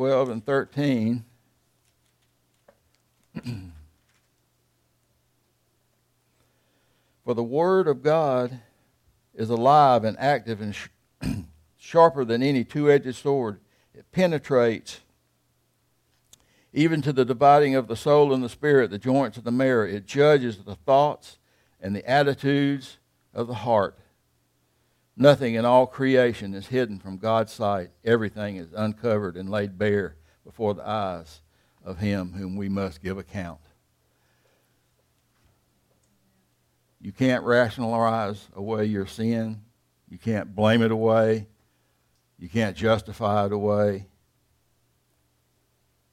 Twelve 0.00 0.30
and 0.30 0.42
thirteen. 0.42 1.26
For 7.22 7.34
the 7.34 7.42
word 7.42 7.86
of 7.86 8.02
God 8.02 8.60
is 9.34 9.50
alive 9.50 10.04
and 10.04 10.18
active 10.18 10.62
and 10.62 10.74
sh- 10.74 10.88
sharper 11.76 12.24
than 12.24 12.42
any 12.42 12.64
two 12.64 12.90
edged 12.90 13.14
sword. 13.14 13.60
It 13.94 14.10
penetrates 14.10 15.00
even 16.72 17.02
to 17.02 17.12
the 17.12 17.26
dividing 17.26 17.74
of 17.74 17.86
the 17.86 17.94
soul 17.94 18.32
and 18.32 18.42
the 18.42 18.48
spirit, 18.48 18.90
the 18.90 18.96
joints 18.96 19.36
of 19.36 19.44
the 19.44 19.52
marrow. 19.52 19.86
It 19.86 20.06
judges 20.06 20.64
the 20.64 20.76
thoughts 20.76 21.36
and 21.78 21.94
the 21.94 22.10
attitudes 22.10 22.96
of 23.34 23.48
the 23.48 23.52
heart. 23.52 23.98
Nothing 25.20 25.52
in 25.52 25.66
all 25.66 25.86
creation 25.86 26.54
is 26.54 26.68
hidden 26.68 26.98
from 26.98 27.18
God's 27.18 27.52
sight. 27.52 27.90
Everything 28.02 28.56
is 28.56 28.72
uncovered 28.74 29.36
and 29.36 29.50
laid 29.50 29.76
bare 29.76 30.16
before 30.46 30.72
the 30.72 30.88
eyes 30.88 31.42
of 31.84 31.98
Him 31.98 32.32
whom 32.32 32.56
we 32.56 32.70
must 32.70 33.02
give 33.02 33.18
account. 33.18 33.60
You 37.02 37.12
can't 37.12 37.44
rationalize 37.44 38.48
away 38.56 38.86
your 38.86 39.04
sin. 39.04 39.60
You 40.08 40.16
can't 40.16 40.56
blame 40.56 40.80
it 40.80 40.90
away. 40.90 41.48
You 42.38 42.48
can't 42.48 42.74
justify 42.74 43.44
it 43.44 43.52
away. 43.52 44.06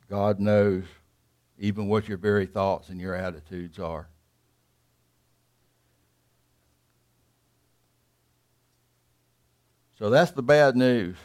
God 0.09 0.41
knows 0.41 0.83
even 1.57 1.87
what 1.87 2.09
your 2.09 2.17
very 2.17 2.45
thoughts 2.45 2.89
and 2.89 2.99
your 2.99 3.15
attitudes 3.15 3.79
are. 3.79 4.09
So 9.97 10.09
that's 10.09 10.31
the 10.31 10.43
bad 10.43 10.75
news. 10.75 11.15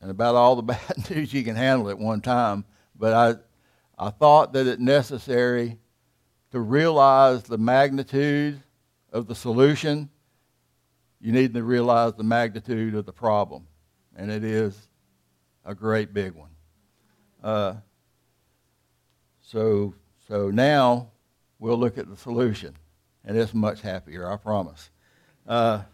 And 0.00 0.10
about 0.10 0.34
all 0.34 0.56
the 0.56 0.62
bad 0.74 1.10
news 1.10 1.32
you 1.32 1.42
can 1.42 1.56
handle 1.56 1.88
at 1.88 1.98
one 1.98 2.20
time. 2.20 2.64
But 2.94 3.12
I, 3.12 4.06
I 4.06 4.10
thought 4.10 4.52
that 4.52 4.66
it 4.66 4.80
necessary 4.80 5.78
to 6.52 6.60
realize 6.60 7.44
the 7.44 7.58
magnitude 7.58 8.62
of 9.12 9.26
the 9.26 9.34
solution 9.34 10.10
you 11.20 11.32
need 11.32 11.54
to 11.54 11.62
realize 11.62 12.12
the 12.12 12.22
magnitude 12.22 12.94
of 12.94 13.06
the 13.06 13.12
problem. 13.12 13.66
And 14.14 14.30
it 14.30 14.44
is 14.44 14.88
a 15.64 15.74
great 15.74 16.12
big 16.12 16.34
one. 16.34 16.50
Uh, 17.42 17.76
so, 19.40 19.94
so 20.28 20.50
now 20.50 21.12
we'll 21.58 21.78
look 21.78 21.96
at 21.96 22.10
the 22.10 22.16
solution. 22.16 22.76
And 23.24 23.38
it's 23.38 23.54
much 23.54 23.80
happier, 23.80 24.30
I 24.30 24.36
promise. 24.36 24.90
Uh, 25.46 25.84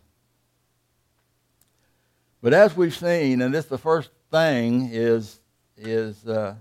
but 2.43 2.55
as 2.55 2.77
we've 2.77 2.97
seen, 2.97 3.43
and 3.43 3.53
this 3.53 3.67
the 3.67 3.79
first 3.79 4.11
thing 4.31 4.89
is, 4.93 5.41
is 5.77 6.27
uh, 6.27 6.55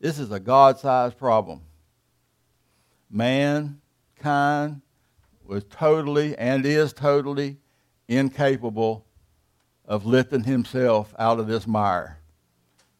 this 0.00 0.18
is 0.18 0.30
a 0.30 0.40
God 0.40 0.78
sized 0.78 1.18
problem. 1.18 1.62
Mankind 3.10 4.80
was 5.44 5.64
totally 5.70 6.36
and 6.36 6.66
is 6.66 6.92
totally 6.92 7.56
incapable 8.08 9.06
of 9.86 10.04
lifting 10.04 10.44
himself 10.44 11.14
out 11.18 11.38
of 11.38 11.46
this 11.46 11.66
mire. 11.66 12.18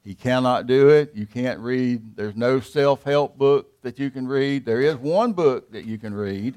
He 0.04 0.14
cannot 0.14 0.68
do 0.68 0.88
it. 0.88 1.12
You 1.14 1.26
can't 1.26 1.58
read. 1.58 2.16
There's 2.16 2.36
no 2.36 2.60
self 2.60 3.02
help 3.02 3.36
book 3.36 3.82
that 3.82 3.98
you 3.98 4.10
can 4.10 4.28
read. 4.28 4.64
There 4.64 4.80
is 4.80 4.94
one 4.96 5.32
book 5.32 5.72
that 5.72 5.84
you 5.84 5.98
can 5.98 6.14
read, 6.14 6.54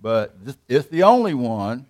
but 0.00 0.36
it's 0.68 0.88
the 0.88 1.02
only 1.02 1.32
one. 1.32 1.86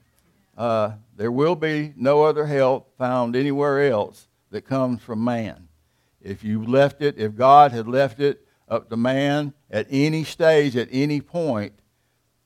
Uh, 0.61 0.93
there 1.17 1.33
will 1.33 1.55
be 1.55 1.95
no 1.97 2.23
other 2.23 2.45
help 2.45 2.95
found 2.99 3.35
anywhere 3.35 3.91
else 3.91 4.29
that 4.51 4.61
comes 4.61 5.01
from 5.01 5.25
man. 5.25 5.69
If 6.21 6.45
you 6.45 6.63
left 6.63 7.01
it, 7.01 7.17
if 7.17 7.35
God 7.35 7.73
had 7.73 7.89
left 7.89 8.21
it 8.21 8.47
up 8.69 8.91
to 8.91 8.97
man 8.99 9.55
at 9.71 9.87
any 9.89 10.23
stage, 10.23 10.77
at 10.77 10.89
any 10.93 11.23
point, 11.23 11.73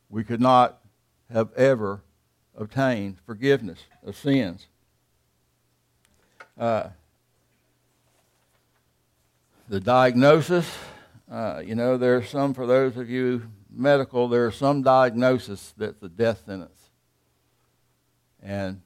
we 0.09 0.22
could 0.22 0.40
not 0.40 0.79
have 1.33 1.53
ever 1.55 2.03
obtained 2.57 3.16
forgiveness 3.27 3.81
of 4.07 4.16
sins. 4.16 4.68
Uh, 6.57 6.90
the 9.68 9.81
diagnosis, 9.81 10.72
uh, 11.29 11.61
you 11.66 11.74
know, 11.74 11.96
there 11.96 12.18
are 12.18 12.24
some, 12.24 12.55
for 12.55 12.64
those 12.64 12.96
of 12.96 13.11
you 13.11 13.50
medical, 13.68 14.29
there 14.29 14.46
are 14.46 14.53
some 14.53 14.83
diagnosis 14.83 15.74
that's 15.77 16.00
a 16.00 16.09
death 16.09 16.44
sentence. 16.46 16.84
And 18.44 18.83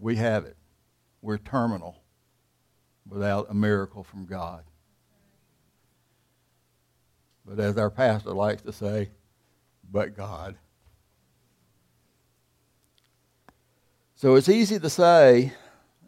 we 0.00 0.16
have 0.16 0.44
it. 0.44 0.56
We're 1.20 1.38
terminal 1.38 2.02
without 3.06 3.50
a 3.50 3.54
miracle 3.54 4.02
from 4.02 4.24
God. 4.24 4.64
But 7.44 7.60
as 7.60 7.78
our 7.78 7.90
pastor 7.90 8.32
likes 8.32 8.62
to 8.62 8.72
say, 8.72 9.10
but 9.90 10.16
God. 10.16 10.56
So 14.16 14.34
it's 14.34 14.48
easy 14.48 14.80
to 14.80 14.90
say, 14.90 15.52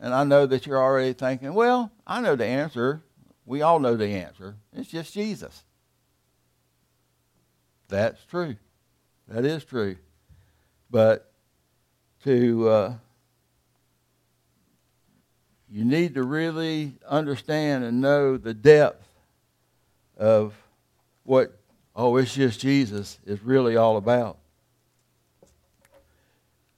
and 0.01 0.15
I 0.15 0.25
know 0.25 0.47
that 0.47 0.67
you're 0.67 0.83
already 0.83 1.13
thinking, 1.13 1.53
well, 1.53 1.93
I 2.07 2.21
know 2.21 2.35
the 2.35 2.47
answer. 2.47 3.03
We 3.45 3.63
all 3.63 3.79
know 3.79 3.97
the 3.97 4.09
answer. 4.09 4.57
It's 4.73 4.89
just 4.89 5.13
Jesus. 5.13 5.65
That's 7.89 8.25
true. 8.25 8.57
That 9.29 9.45
is 9.45 9.65
true. 9.65 9.97
But 10.91 11.28
to 12.25 12.69
uh, 12.69 12.95
you 15.71 15.85
need 15.85 16.15
to 16.15 16.23
really 16.23 16.95
understand 17.07 17.85
and 17.85 18.01
know 18.01 18.37
the 18.37 18.55
depth 18.55 19.07
of 20.17 20.55
what 21.25 21.59
oh, 21.95 22.17
it's 22.17 22.35
just 22.35 22.61
Jesus 22.61 23.19
is 23.27 23.43
really 23.43 23.77
all 23.77 23.97
about. 23.97 24.39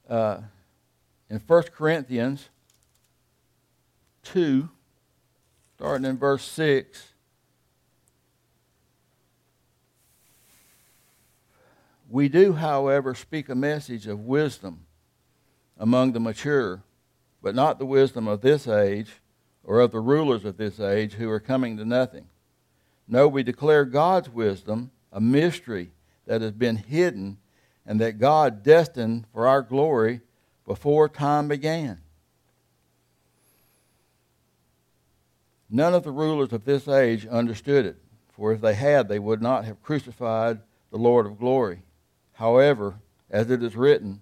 Uh, 0.08 0.38
in 1.28 1.38
1 1.38 1.62
Corinthians 1.74 2.48
2, 4.24 4.68
starting 5.76 6.04
in 6.04 6.16
verse 6.18 6.42
6, 6.42 7.12
we 12.10 12.28
do, 12.28 12.54
however, 12.54 13.14
speak 13.14 13.48
a 13.48 13.54
message 13.54 14.08
of 14.08 14.20
wisdom 14.20 14.86
among 15.80 16.12
the 16.12 16.20
mature, 16.20 16.82
but 17.42 17.54
not 17.54 17.78
the 17.78 17.86
wisdom 17.86 18.28
of 18.28 18.42
this 18.42 18.68
age 18.68 19.14
or 19.64 19.80
of 19.80 19.90
the 19.90 19.98
rulers 19.98 20.44
of 20.44 20.58
this 20.58 20.78
age 20.78 21.14
who 21.14 21.28
are 21.30 21.40
coming 21.40 21.78
to 21.78 21.84
nothing. 21.84 22.26
No, 23.08 23.26
we 23.26 23.42
declare 23.42 23.86
God's 23.86 24.28
wisdom 24.28 24.90
a 25.10 25.20
mystery 25.20 25.90
that 26.26 26.42
has 26.42 26.52
been 26.52 26.76
hidden 26.76 27.38
and 27.86 27.98
that 28.00 28.18
God 28.18 28.62
destined 28.62 29.24
for 29.32 29.48
our 29.48 29.62
glory 29.62 30.20
before 30.66 31.08
time 31.08 31.48
began. 31.48 31.98
None 35.70 35.94
of 35.94 36.04
the 36.04 36.12
rulers 36.12 36.52
of 36.52 36.64
this 36.64 36.88
age 36.88 37.26
understood 37.26 37.86
it, 37.86 37.96
for 38.36 38.52
if 38.52 38.60
they 38.60 38.74
had, 38.74 39.08
they 39.08 39.18
would 39.18 39.40
not 39.40 39.64
have 39.64 39.82
crucified 39.82 40.60
the 40.90 40.98
Lord 40.98 41.26
of 41.26 41.38
glory. 41.38 41.82
However, 42.34 42.96
as 43.30 43.50
it 43.50 43.62
is 43.62 43.76
written, 43.76 44.20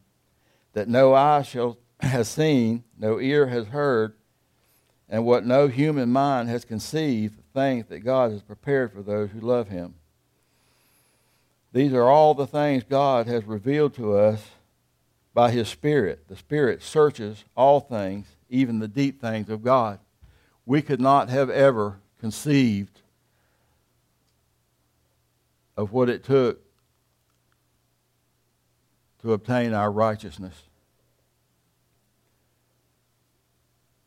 that 0.73 0.89
no 0.89 1.15
eye 1.15 1.43
shall 1.43 1.79
has 2.01 2.29
seen, 2.29 2.85
no 2.99 3.21
ear 3.21 3.47
has 3.49 3.69
heard, 3.69 4.15
and 5.09 5.25
what 5.25 5.45
no 5.45 5.69
human 5.69 6.11
mind 6.11 6.49
has 6.49 6.65
conceived, 6.65 7.39
the 7.39 7.61
things 7.61 7.87
that 7.87 8.01
God 8.01 8.31
has 8.31 8.43
prepared 8.43 8.93
for 8.93 9.03
those 9.03 9.31
who 9.31 9.41
love 9.41 9.69
him. 9.69 9.95
These 11.73 11.93
are 11.93 12.09
all 12.09 12.35
the 12.35 12.47
things 12.47 12.83
God 12.85 13.27
has 13.27 13.45
revealed 13.45 13.95
to 13.95 14.15
us 14.17 14.43
by 15.35 15.51
His 15.51 15.69
Spirit. 15.69 16.27
The 16.29 16.37
Spirit 16.37 16.83
searches 16.83 17.45
all 17.57 17.81
things, 17.81 18.27
even 18.49 18.79
the 18.79 18.89
deep 18.89 19.21
things 19.21 19.49
of 19.49 19.63
God. 19.63 19.99
We 20.67 20.83
could 20.83 21.01
not 21.01 21.29
have 21.29 21.51
ever 21.51 22.01
conceived 22.19 23.01
of 25.77 25.93
what 25.93 26.09
it 26.09 26.25
took 26.25 26.61
obtain 29.33 29.75
our 29.75 29.91
righteousness. 29.91 30.55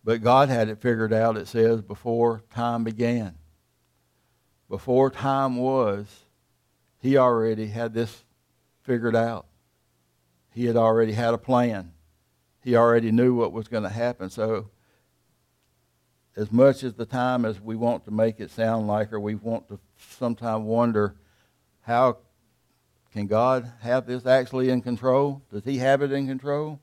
But 0.03 0.23
God 0.23 0.49
had 0.49 0.69
it 0.69 0.81
figured 0.81 1.13
out, 1.13 1.37
it 1.37 1.47
says, 1.47 1.81
before 1.81 2.43
time 2.53 2.83
began. 2.83 3.35
Before 4.67 5.09
time 5.09 5.57
was, 5.57 6.07
He 6.99 7.17
already 7.17 7.67
had 7.67 7.93
this 7.93 8.23
figured 8.81 9.15
out. 9.15 9.45
He 10.53 10.65
had 10.65 10.75
already 10.75 11.13
had 11.13 11.33
a 11.33 11.37
plan. 11.37 11.93
He 12.63 12.75
already 12.75 13.11
knew 13.11 13.35
what 13.35 13.53
was 13.53 13.67
going 13.67 13.83
to 13.83 13.89
happen. 13.89 14.29
So, 14.29 14.69
as 16.35 16.51
much 16.51 16.83
as 16.83 16.93
the 16.93 17.05
time 17.05 17.45
as 17.45 17.59
we 17.59 17.75
want 17.75 18.05
to 18.05 18.11
make 18.11 18.39
it 18.39 18.51
sound 18.51 18.87
like, 18.87 19.11
or 19.11 19.19
we 19.19 19.35
want 19.35 19.67
to 19.69 19.79
sometimes 19.97 20.63
wonder, 20.63 21.15
how 21.81 22.17
can 23.13 23.27
God 23.27 23.71
have 23.81 24.05
this 24.05 24.25
actually 24.25 24.69
in 24.69 24.81
control? 24.81 25.41
Does 25.51 25.63
He 25.63 25.77
have 25.77 26.01
it 26.01 26.11
in 26.11 26.27
control? 26.27 26.79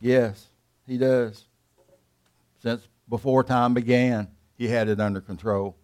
Yes, 0.00 0.48
He 0.86 0.98
does. 0.98 1.46
Since 2.62 2.86
before 3.08 3.44
time 3.44 3.74
began, 3.74 4.28
He 4.56 4.68
had 4.68 4.88
it 4.88 5.00
under 5.00 5.20
control. 5.20 5.76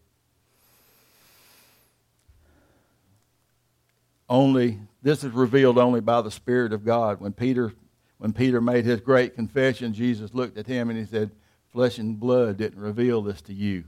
Only 4.29 4.81
this 5.03 5.23
is 5.23 5.33
revealed 5.33 5.79
only 5.79 6.01
by 6.01 6.23
the 6.23 6.31
Spirit 6.31 6.73
of 6.73 6.85
God. 6.85 7.21
When 7.21 7.33
Peter 7.33 7.73
when 8.19 8.33
Peter 8.33 8.61
made 8.61 8.85
his 8.85 9.01
great 9.01 9.35
confession, 9.35 9.93
Jesus 9.93 10.33
looked 10.33 10.57
at 10.57 10.67
him 10.67 10.89
and 10.89 10.99
he 10.99 11.05
said, 11.05 11.31
Flesh 11.73 11.99
and 11.99 12.19
blood 12.19 12.57
didn't 12.57 12.81
reveal 12.81 13.21
this 13.21 13.43
to 13.43 13.53
you. 13.53 13.85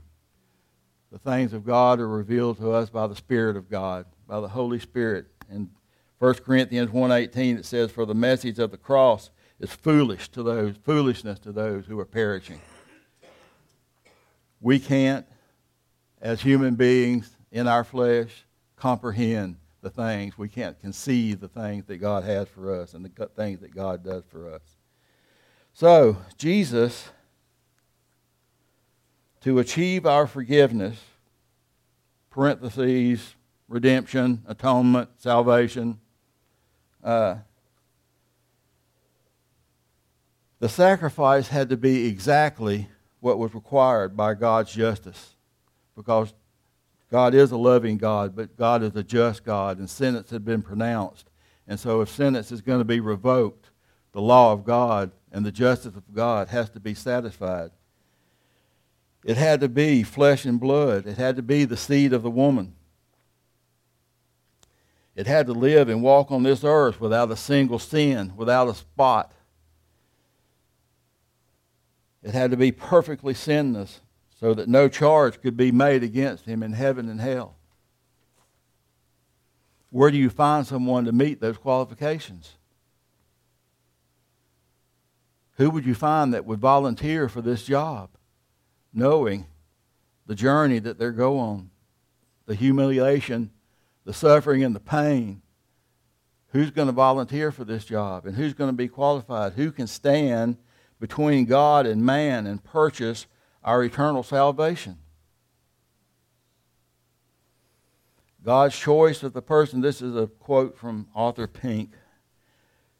The 1.11 1.17
things 1.17 1.53
of 1.53 1.65
God 1.65 1.99
are 1.99 2.07
revealed 2.07 2.57
to 2.57 2.71
us 2.71 2.89
by 2.89 3.07
the 3.07 3.15
Spirit 3.15 3.55
of 3.55 3.69
God, 3.69 4.05
by 4.27 4.41
the 4.41 4.49
Holy 4.49 4.77
Spirit. 4.77 5.25
In 5.49 5.69
1 6.19 6.33
Corinthians 6.35 6.89
1.18 6.89 7.59
it 7.59 7.65
says, 7.65 7.91
For 7.91 8.05
the 8.05 8.15
message 8.15 8.57
of 8.57 8.71
the 8.71 8.77
cross 8.77 9.29
is 9.59 9.71
foolish 9.71 10.29
to 10.29 10.41
those, 10.41 10.75
foolishness 10.83 11.39
to 11.39 11.51
those 11.51 11.85
who 11.85 11.99
are 11.99 12.05
perishing. 12.05 12.59
We 14.59 14.79
can't, 14.79 15.27
as 16.19 16.41
human 16.41 16.75
beings 16.75 17.29
in 17.51 17.67
our 17.67 17.83
flesh, 17.83 18.45
comprehend 18.75 19.57
the 19.81 19.89
things. 19.91 20.37
We 20.37 20.49
can't 20.49 20.79
conceive 20.79 21.39
the 21.39 21.47
things 21.47 21.85
that 21.85 21.97
God 21.97 22.23
has 22.23 22.47
for 22.47 22.73
us 22.81 22.95
and 22.95 23.05
the 23.05 23.27
things 23.27 23.59
that 23.59 23.75
God 23.75 24.03
does 24.03 24.23
for 24.27 24.51
us. 24.51 24.61
So, 25.73 26.17
Jesus, 26.37 27.09
to 29.41 29.59
achieve 29.59 30.07
our 30.07 30.25
forgiveness, 30.25 30.97
parentheses, 32.31 33.35
redemption, 33.67 34.43
atonement, 34.47 35.09
salvation, 35.17 35.99
uh, 37.07 37.37
the 40.59 40.67
sacrifice 40.67 41.47
had 41.47 41.69
to 41.69 41.77
be 41.77 42.05
exactly 42.05 42.89
what 43.21 43.39
was 43.39 43.53
required 43.53 44.17
by 44.17 44.33
God's 44.33 44.73
justice 44.73 45.35
because 45.95 46.33
God 47.09 47.33
is 47.33 47.51
a 47.51 47.57
loving 47.57 47.97
God, 47.97 48.35
but 48.35 48.57
God 48.57 48.83
is 48.83 48.93
a 48.97 49.03
just 49.03 49.45
God, 49.45 49.79
and 49.79 49.89
sentence 49.89 50.31
had 50.31 50.43
been 50.43 50.61
pronounced. 50.61 51.29
And 51.65 51.79
so, 51.79 52.01
if 52.01 52.09
sentence 52.09 52.51
is 52.51 52.59
going 52.59 52.79
to 52.79 52.85
be 52.85 52.99
revoked, 52.99 53.69
the 54.11 54.21
law 54.21 54.51
of 54.51 54.65
God 54.65 55.11
and 55.31 55.45
the 55.45 55.51
justice 55.51 55.95
of 55.95 56.13
God 56.13 56.49
has 56.49 56.69
to 56.71 56.79
be 56.81 56.93
satisfied. 56.93 57.71
It 59.23 59.37
had 59.37 59.61
to 59.61 59.69
be 59.69 60.03
flesh 60.03 60.43
and 60.43 60.59
blood, 60.59 61.07
it 61.07 61.17
had 61.17 61.37
to 61.37 61.41
be 61.41 61.63
the 61.63 61.77
seed 61.77 62.11
of 62.11 62.23
the 62.23 62.29
woman. 62.29 62.73
It 65.17 65.25
had 65.25 65.47
to 65.47 65.53
live 65.53 65.89
and 65.89 66.03
walk 66.03 66.31
on 66.31 66.43
this 66.43 66.63
earth 66.63 67.01
without 67.01 67.31
a 67.31 67.35
single 67.35 67.79
sin, 67.79 68.33
without 68.37 68.69
a 68.69 68.75
spot. 68.75 69.33
It 72.21 72.35
had 72.35 72.51
to 72.51 72.57
be 72.57 72.71
perfectly 72.71 73.33
sinless 73.33 74.01
so 74.39 74.53
that 74.53 74.69
no 74.69 74.87
charge 74.87 75.41
could 75.41 75.57
be 75.57 75.71
made 75.71 76.03
against 76.03 76.45
him 76.45 76.61
in 76.61 76.73
heaven 76.73 77.09
and 77.09 77.19
hell. 77.19 77.55
Where 79.89 80.11
do 80.11 80.17
you 80.17 80.29
find 80.29 80.67
someone 80.67 81.05
to 81.05 81.11
meet 81.11 81.41
those 81.41 81.57
qualifications? 81.57 82.53
Who 85.53 85.71
would 85.71 85.87
you 85.87 85.95
find 85.95 86.31
that 86.35 86.45
would 86.45 86.59
volunteer 86.59 87.27
for 87.27 87.41
this 87.41 87.63
job, 87.63 88.11
knowing 88.93 89.47
the 90.27 90.35
journey 90.35 90.77
that 90.77 90.99
they're 90.99 91.11
going 91.11 91.71
the 92.45 92.55
humiliation, 92.55 93.51
the 94.07 94.13
suffering, 94.13 94.63
and 94.63 94.75
the 94.75 94.79
pain? 94.79 95.43
Who's 96.53 96.71
going 96.71 96.87
to 96.87 96.93
volunteer 96.93 97.51
for 97.51 97.65
this 97.65 97.85
job? 97.85 98.25
And 98.25 98.35
who's 98.35 98.55
going 98.55 98.69
to 98.69 98.75
be 98.75 98.87
qualified? 98.87 99.53
Who 99.53 99.71
can 99.71 99.85
stand 99.85 100.57
between 100.99 101.45
God 101.45 101.85
and 101.85 102.05
man 102.05 102.47
and 102.47 102.63
purchase 102.63 103.27
our 103.63 103.83
eternal 103.83 104.23
salvation. 104.23 104.97
God's 108.43 108.77
choice 108.77 109.23
of 109.23 109.33
the 109.33 109.41
person, 109.41 109.81
this 109.81 110.01
is 110.01 110.15
a 110.15 110.27
quote 110.27 110.77
from 110.77 111.07
Arthur 111.13 111.47
Pink. 111.47 111.91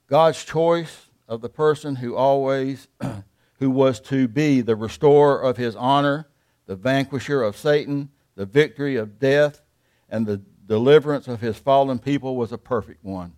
God's 0.08 0.44
choice 0.44 1.06
of 1.28 1.42
the 1.42 1.50
person 1.50 1.96
who 1.96 2.16
always, 2.16 2.88
who 3.60 3.72
was 3.72 4.00
to 4.02 4.28
be 4.28 4.62
the 4.62 4.76
restorer 4.76 5.42
of 5.42 5.58
his 5.58 5.76
honor, 5.76 6.28
the 6.66 6.76
vanquisher 6.76 7.42
of 7.42 7.56
Satan, 7.56 8.10
the 8.36 8.46
victory 8.46 8.98
of 8.98 9.20
death, 9.20 9.62
and 10.10 10.26
the 10.26 10.42
deliverance 10.68 11.28
of 11.28 11.42
his 11.42 11.58
fallen 11.58 11.98
people 11.98 12.36
was 12.36 12.52
a 12.52 12.58
perfect 12.58 13.04
one. 13.04 13.34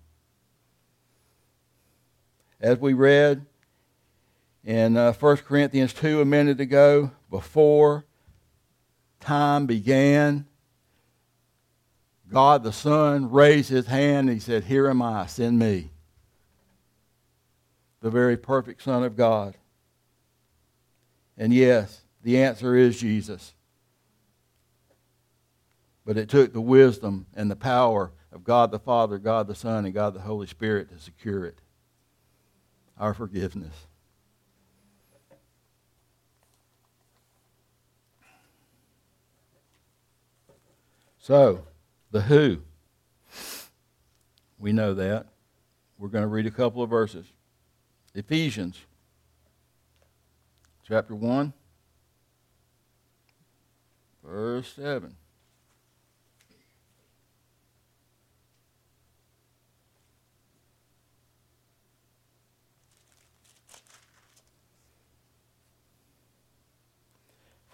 As 2.60 2.78
we 2.80 2.94
read 2.94 3.46
in 4.66 4.98
uh, 4.98 5.14
1 5.14 5.38
Corinthians 5.38 5.94
2 5.94 6.22
a 6.22 6.26
minute 6.26 6.60
ago, 6.60 7.12
before 7.30 8.06
time 9.20 9.66
began, 9.66 10.46
God 12.32 12.64
the 12.64 12.74
Son 12.74 13.32
raised 13.32 13.70
his 13.70 13.88
hand 13.88 14.30
and 14.30 14.38
he 14.38 14.40
said, 14.40 14.66
Here 14.66 14.90
am 14.90 15.02
I, 15.02 15.28
send 15.28 15.60
me. 15.60 15.92
The 18.02 18.10
very 18.10 18.38
perfect 18.38 18.82
Son 18.82 19.04
of 19.04 19.16
God. 19.16 19.56
And 21.38 21.54
yes, 21.54 22.02
the 22.22 22.42
answer 22.42 22.76
is 22.76 23.00
Jesus. 23.00 23.54
But 26.06 26.18
it 26.18 26.30
took 26.30 26.54
the 26.54 26.62
wisdom 26.62 27.28
and 27.36 27.52
the 27.52 27.56
power 27.56 28.12
of 28.32 28.44
God 28.44 28.72
the 28.72 28.80
Father, 28.80 29.18
God 29.18 29.48
the 29.48 29.56
Son, 29.56 29.86
and 29.86 29.94
God 29.94 30.14
the 30.14 30.22
Holy 30.22 30.48
Spirit 30.48 30.90
to 30.90 31.00
secure 31.00 31.46
it. 31.46 31.60
Our 32.98 33.14
forgiveness. 33.14 33.88
So, 41.20 41.68
the 42.12 42.22
who. 42.22 42.62
We 44.58 44.74
know 44.74 44.94
that. 44.96 45.28
We're 45.98 46.10
going 46.10 46.24
to 46.24 46.28
read 46.28 46.48
a 46.48 46.52
couple 46.52 46.82
of 46.82 46.90
verses. 46.90 47.26
Ephesians 48.16 48.80
chapter 50.88 51.14
1, 51.14 51.54
verse 54.24 54.74
7. 54.76 55.16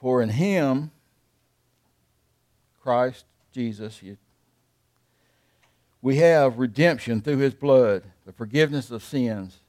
For 0.06 0.22
in 0.22 0.30
him, 0.30 0.91
Christ 2.84 3.26
Jesus, 3.51 3.99
we 5.99 6.18
have 6.18 6.60
redemption 6.60 7.22
through 7.22 7.39
his 7.39 7.56
blood, 7.56 8.03
the 8.24 8.32
forgiveness 8.32 8.91
of 8.91 9.03
sins, 9.03 9.62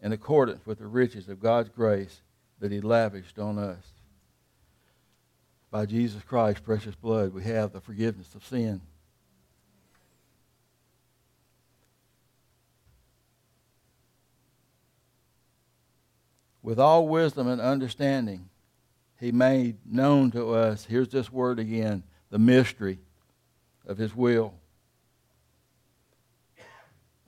in 0.00 0.12
accordance 0.12 0.64
with 0.64 0.78
the 0.78 0.86
riches 0.86 1.28
of 1.28 1.40
God's 1.40 1.70
grace 1.70 2.20
that 2.60 2.70
he 2.70 2.80
lavished 2.80 3.40
on 3.40 3.58
us. 3.58 3.84
By 5.72 5.86
Jesus 5.86 6.22
Christ's 6.22 6.60
precious 6.60 6.94
blood, 6.94 7.34
we 7.34 7.42
have 7.42 7.72
the 7.72 7.80
forgiveness 7.80 8.32
of 8.36 8.46
sin. 8.46 8.82
With 16.62 16.78
all 16.78 17.08
wisdom 17.08 17.48
and 17.48 17.60
understanding, 17.60 18.49
he 19.20 19.32
made 19.32 19.76
known 19.86 20.30
to 20.30 20.54
us, 20.54 20.86
here's 20.86 21.08
this 21.08 21.30
word 21.30 21.58
again, 21.58 22.02
the 22.30 22.38
mystery 22.38 22.98
of 23.86 23.98
His 23.98 24.14
will. 24.16 24.54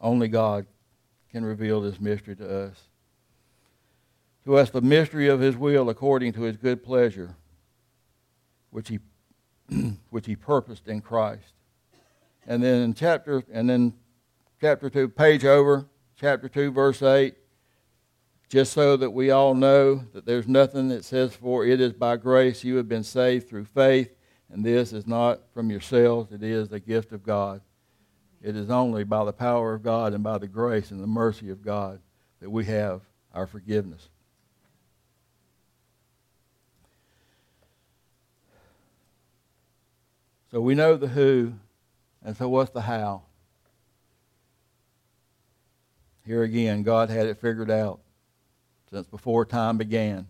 Only 0.01 0.27
God 0.27 0.67
can 1.31 1.45
reveal 1.45 1.81
this 1.81 2.01
mystery 2.01 2.35
to 2.37 2.65
us. 2.67 2.77
to 4.45 4.57
us 4.57 4.71
the 4.71 4.81
mystery 4.81 5.29
of 5.29 5.41
his 5.41 5.57
will 5.57 5.89
according 5.89 6.33
to 6.33 6.43
his 6.43 6.57
good 6.57 6.83
pleasure, 6.83 7.37
which 8.71 8.89
he, 8.89 8.99
which 10.11 10.27
he 10.27 10.35
purposed 10.35 10.89
in 10.89 11.01
Christ. 11.01 11.55
And 12.47 12.63
then 12.63 12.83
in 12.83 12.95
chapter, 12.95 13.45
and 13.53 13.71
then 13.71 13.95
chapter 14.61 14.91
2, 14.91 15.09
page 15.09 15.45
over, 15.45 15.87
chapter 16.17 16.49
2, 16.49 16.73
verse 16.73 17.01
8, 17.01 17.35
just 18.53 18.75
so 18.75 18.99
that 18.99 19.09
we 19.09 19.31
all 19.31 19.55
know 19.55 20.05
that 20.13 20.27
there's 20.27 20.47
nothing 20.47 20.91
that 20.91 21.07
says, 21.07 21.35
For 21.35 21.65
it 21.65 21.81
is 21.81 21.95
by 21.95 22.19
grace 22.19 22.63
you 22.63 22.77
have 22.77 22.87
been 22.87 23.03
saved 23.03 23.49
through 23.49 23.65
faith, 23.65 24.15
and 24.51 24.63
this 24.63 24.93
is 24.93 25.07
not 25.07 25.41
from 25.55 25.71
yourselves, 25.71 26.33
it 26.33 26.43
is 26.43 26.69
the 26.69 26.79
gift 26.79 27.13
of 27.13 27.23
God. 27.23 27.63
It 28.43 28.55
is 28.55 28.69
only 28.69 29.05
by 29.05 29.25
the 29.25 29.33
power 29.33 29.73
of 29.73 29.83
God 29.83 30.13
and 30.13 30.23
by 30.23 30.37
the 30.37 30.49
grace 30.49 30.91
and 30.91 31.03
the 31.03 31.07
mercy 31.07 31.49
of 31.49 31.65
God 31.65 32.01
that 32.41 32.51
we 32.51 32.67
have 32.67 33.01
our 33.33 33.47
forgiveness. 33.47 34.11
So 40.51 40.61
we 40.61 40.75
know 40.75 40.99
the 40.99 41.09
who, 41.09 41.55
and 42.23 42.37
so 42.37 42.51
what's 42.51 42.73
the 42.73 42.83
how? 42.83 43.23
Here 46.27 46.43
again, 46.43 46.83
God 46.83 47.09
had 47.09 47.25
it 47.27 47.41
figured 47.41 47.71
out 47.71 48.02
since 48.93 49.07
before 49.07 49.47
time 49.47 49.79
began. 49.79 50.27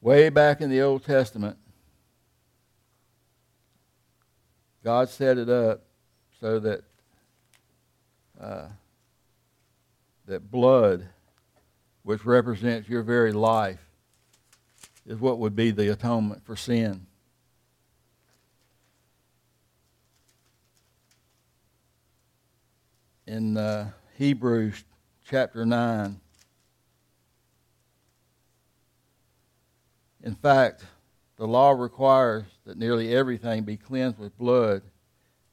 Way 0.00 0.28
back 0.28 0.60
in 0.60 0.70
the 0.70 0.80
Old 0.82 1.04
Testament, 1.04 1.58
God 4.84 5.08
set 5.08 5.36
it 5.36 5.48
up 5.48 5.82
so 6.40 6.60
that 6.60 6.84
uh, 8.40 8.68
that 10.26 10.48
blood, 10.48 11.08
which 12.04 12.24
represents 12.24 12.88
your 12.88 13.02
very 13.02 13.32
life, 13.32 13.84
is 15.06 15.18
what 15.18 15.38
would 15.38 15.56
be 15.56 15.72
the 15.72 15.90
atonement 15.90 16.46
for 16.46 16.54
sin. 16.54 17.04
In 23.26 23.56
uh, 23.56 23.90
Hebrews 24.18 24.84
chapter 25.28 25.66
9, 25.66 26.20
in 30.22 30.34
fact, 30.36 30.84
the 31.36 31.46
law 31.46 31.72
requires 31.72 32.44
that 32.64 32.78
nearly 32.78 33.14
everything 33.14 33.64
be 33.64 33.76
cleansed 33.76 34.18
with 34.18 34.38
blood, 34.38 34.82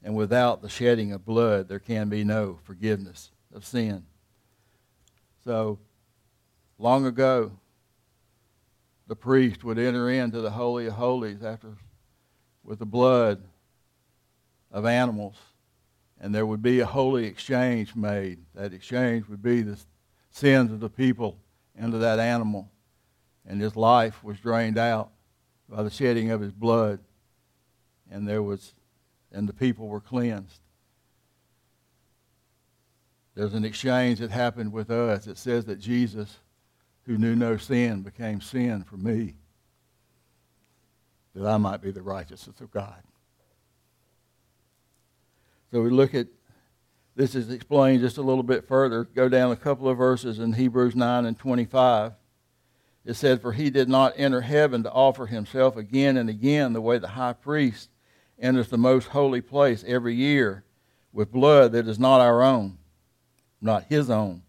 and 0.03 0.15
without 0.15 0.61
the 0.61 0.69
shedding 0.69 1.11
of 1.11 1.25
blood, 1.25 1.67
there 1.67 1.79
can 1.79 2.07
be 2.07 2.23
no 2.23 2.59
forgiveness 2.63 3.31
of 3.53 3.65
sin. 3.65 4.05
So, 5.43 5.79
long 6.77 7.05
ago, 7.05 7.51
the 9.07 9.15
priest 9.15 9.63
would 9.63 9.79
enter 9.79 10.09
into 10.09 10.39
the 10.41 10.51
Holy 10.51 10.85
of 10.85 10.93
Holies 10.93 11.43
after 11.43 11.75
with 12.63 12.79
the 12.79 12.85
blood 12.85 13.43
of 14.71 14.85
animals, 14.85 15.35
and 16.23 16.33
there 16.33 16.45
would 16.45 16.61
be 16.61 16.79
a 16.79 16.85
holy 16.85 17.25
exchange 17.25 17.97
made. 17.97 18.39
That 18.55 18.73
exchange 18.73 19.27
would 19.27 19.43
be 19.43 19.61
the 19.61 19.77
sins 20.31 20.71
of 20.71 20.79
the 20.79 20.89
people 20.89 21.37
into 21.77 21.97
that 21.97 22.17
animal, 22.17 22.71
and 23.45 23.59
his 23.59 23.75
life 23.75 24.23
was 24.23 24.39
drained 24.39 24.77
out 24.77 25.11
by 25.67 25.83
the 25.83 25.89
shedding 25.89 26.31
of 26.31 26.39
his 26.39 26.53
blood, 26.53 27.01
and 28.09 28.25
there 28.25 28.41
was, 28.41 28.73
and 29.33 29.49
the 29.49 29.53
people 29.53 29.89
were 29.89 29.99
cleansed. 29.99 30.61
There's 33.35 33.53
an 33.53 33.65
exchange 33.65 34.19
that 34.19 34.31
happened 34.31 34.71
with 34.71 34.91
us. 34.91 35.27
It 35.27 35.37
says 35.37 35.65
that 35.65 35.79
Jesus 35.79 36.37
who 37.05 37.17
knew 37.17 37.35
no 37.35 37.57
sin 37.57 38.01
became 38.01 38.39
sin 38.39 38.85
for 38.85 38.95
me, 38.95 39.35
that 41.35 41.45
I 41.45 41.57
might 41.57 41.81
be 41.81 41.91
the 41.91 42.01
righteousness 42.01 42.61
of 42.61 42.71
God. 42.71 43.03
So 45.73 45.81
we 45.81 45.89
look 45.89 46.13
at 46.13 46.27
this 47.15 47.33
is 47.33 47.49
explained 47.49 48.01
just 48.01 48.19
a 48.19 48.21
little 48.21 48.43
bit 48.43 48.67
further. 48.67 49.05
Go 49.05 49.27
down 49.27 49.51
a 49.51 49.55
couple 49.55 49.89
of 49.89 49.97
verses 49.97 50.37
in 50.37 50.53
Hebrews 50.53 50.95
9 50.95 51.25
and 51.25 51.35
25. 51.37 52.13
It 53.05 53.15
said, 53.15 53.41
For 53.41 53.53
he 53.53 53.71
did 53.71 53.89
not 53.89 54.13
enter 54.15 54.41
heaven 54.41 54.83
to 54.83 54.91
offer 54.91 55.25
himself 55.25 55.75
again 55.75 56.15
and 56.15 56.29
again 56.29 56.73
the 56.73 56.81
way 56.81 56.99
the 56.99 57.07
high 57.07 57.33
priest 57.33 57.89
enters 58.39 58.67
the 58.67 58.77
most 58.77 59.07
holy 59.07 59.41
place 59.41 59.83
every 59.87 60.13
year 60.13 60.63
with 61.11 61.31
blood 61.31 61.71
that 61.71 61.87
is 61.87 61.97
not 61.97 62.21
our 62.21 62.43
own, 62.43 62.77
not 63.59 63.85
his 63.85 64.11
own. 64.11 64.43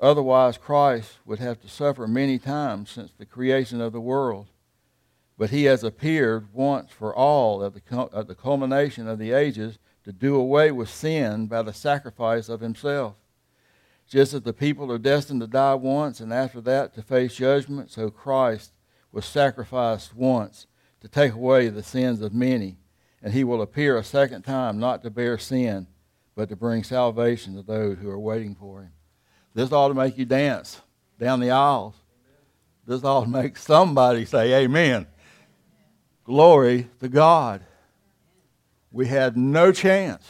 Otherwise, 0.00 0.56
Christ 0.56 1.14
would 1.24 1.40
have 1.40 1.60
to 1.62 1.68
suffer 1.68 2.06
many 2.06 2.38
times 2.38 2.90
since 2.90 3.10
the 3.10 3.26
creation 3.26 3.80
of 3.80 3.92
the 3.92 4.00
world. 4.00 4.46
But 5.36 5.50
he 5.50 5.64
has 5.64 5.82
appeared 5.82 6.54
once 6.54 6.92
for 6.92 7.12
all 7.12 7.64
at 7.64 7.74
the, 7.74 8.08
at 8.14 8.28
the 8.28 8.36
culmination 8.36 9.08
of 9.08 9.18
the 9.18 9.32
ages 9.32 9.80
to 10.06 10.12
do 10.12 10.36
away 10.36 10.70
with 10.70 10.88
sin 10.88 11.48
by 11.48 11.62
the 11.62 11.72
sacrifice 11.72 12.48
of 12.48 12.60
himself. 12.60 13.16
Just 14.08 14.32
as 14.32 14.42
the 14.42 14.52
people 14.52 14.90
are 14.92 14.98
destined 14.98 15.40
to 15.40 15.48
die 15.48 15.74
once 15.74 16.20
and 16.20 16.32
after 16.32 16.60
that 16.60 16.94
to 16.94 17.02
face 17.02 17.34
judgment, 17.34 17.90
so 17.90 18.08
Christ 18.08 18.70
was 19.10 19.26
sacrificed 19.26 20.14
once 20.14 20.68
to 21.00 21.08
take 21.08 21.32
away 21.32 21.68
the 21.68 21.82
sins 21.82 22.20
of 22.20 22.32
many. 22.32 22.76
And 23.20 23.34
he 23.34 23.42
will 23.42 23.60
appear 23.60 23.98
a 23.98 24.04
second 24.04 24.42
time 24.42 24.78
not 24.78 25.02
to 25.02 25.10
bear 25.10 25.38
sin, 25.38 25.88
but 26.36 26.48
to 26.50 26.56
bring 26.56 26.84
salvation 26.84 27.56
to 27.56 27.62
those 27.62 27.98
who 27.98 28.08
are 28.08 28.20
waiting 28.20 28.54
for 28.54 28.82
him. 28.82 28.92
This 29.54 29.72
ought 29.72 29.88
to 29.88 29.94
make 29.94 30.16
you 30.16 30.24
dance 30.24 30.80
down 31.18 31.40
the 31.40 31.50
aisles. 31.50 31.96
This 32.86 33.02
ought 33.02 33.24
to 33.24 33.28
make 33.28 33.56
somebody 33.56 34.24
say, 34.24 34.62
Amen. 34.62 35.08
Glory 36.22 36.88
to 37.00 37.08
God. 37.08 37.62
We 38.96 39.08
had 39.08 39.36
no 39.36 39.72
chance. 39.72 40.26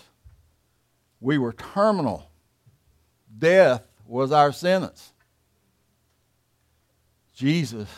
We 1.20 1.38
were 1.38 1.52
terminal. 1.52 2.28
Death 3.38 3.86
was 4.04 4.32
our 4.32 4.50
sentence. 4.50 5.12
Jesus, 7.32 7.88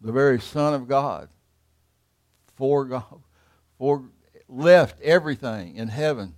the 0.00 0.10
very 0.10 0.40
Son 0.40 0.72
of 0.72 0.88
God, 0.88 1.28
for 2.56 2.86
God, 2.86 3.20
for 3.76 4.04
left 4.48 4.98
everything 5.02 5.76
in 5.76 5.88
heaven 5.88 6.34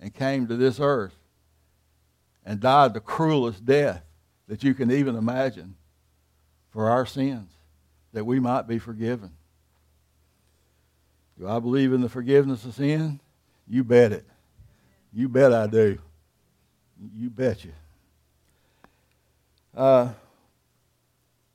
and 0.00 0.14
came 0.14 0.46
to 0.46 0.56
this 0.56 0.80
earth 0.80 1.14
and 2.42 2.58
died 2.58 2.94
the 2.94 3.00
cruelest 3.00 3.66
death 3.66 4.02
that 4.46 4.64
you 4.64 4.72
can 4.72 4.90
even 4.90 5.14
imagine 5.14 5.76
for 6.70 6.88
our 6.88 7.04
sins, 7.04 7.52
that 8.14 8.24
we 8.24 8.40
might 8.40 8.66
be 8.66 8.78
forgiven. 8.78 9.32
Do 11.38 11.48
I 11.48 11.58
believe 11.58 11.92
in 11.92 12.00
the 12.00 12.08
forgiveness 12.08 12.64
of 12.64 12.74
sin? 12.74 13.20
You 13.68 13.84
bet 13.84 14.12
it. 14.12 14.26
You 15.12 15.28
bet 15.28 15.52
I 15.52 15.66
do. 15.66 15.98
You 17.14 17.30
bet 17.30 17.64
you. 17.64 17.72
Uh, 19.76 20.10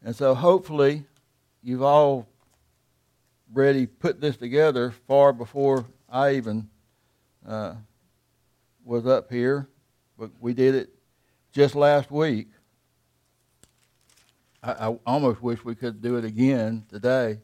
and 0.03 0.15
so 0.15 0.33
hopefully 0.33 1.05
you've 1.61 1.81
all 1.81 2.27
already 3.53 3.85
put 3.85 4.21
this 4.21 4.37
together 4.37 4.91
far 5.07 5.33
before 5.33 5.85
I 6.09 6.35
even 6.35 6.69
uh, 7.45 7.75
was 8.85 9.05
up 9.05 9.29
here 9.29 9.67
but 10.17 10.31
we 10.39 10.53
did 10.53 10.75
it 10.75 10.89
just 11.51 11.75
last 11.75 12.11
week. 12.11 12.47
I, 14.61 14.87
I 14.87 14.97
almost 15.05 15.41
wish 15.41 15.63
we 15.63 15.75
could 15.75 16.01
do 16.01 16.15
it 16.17 16.25
again 16.25 16.85
today. 16.89 17.39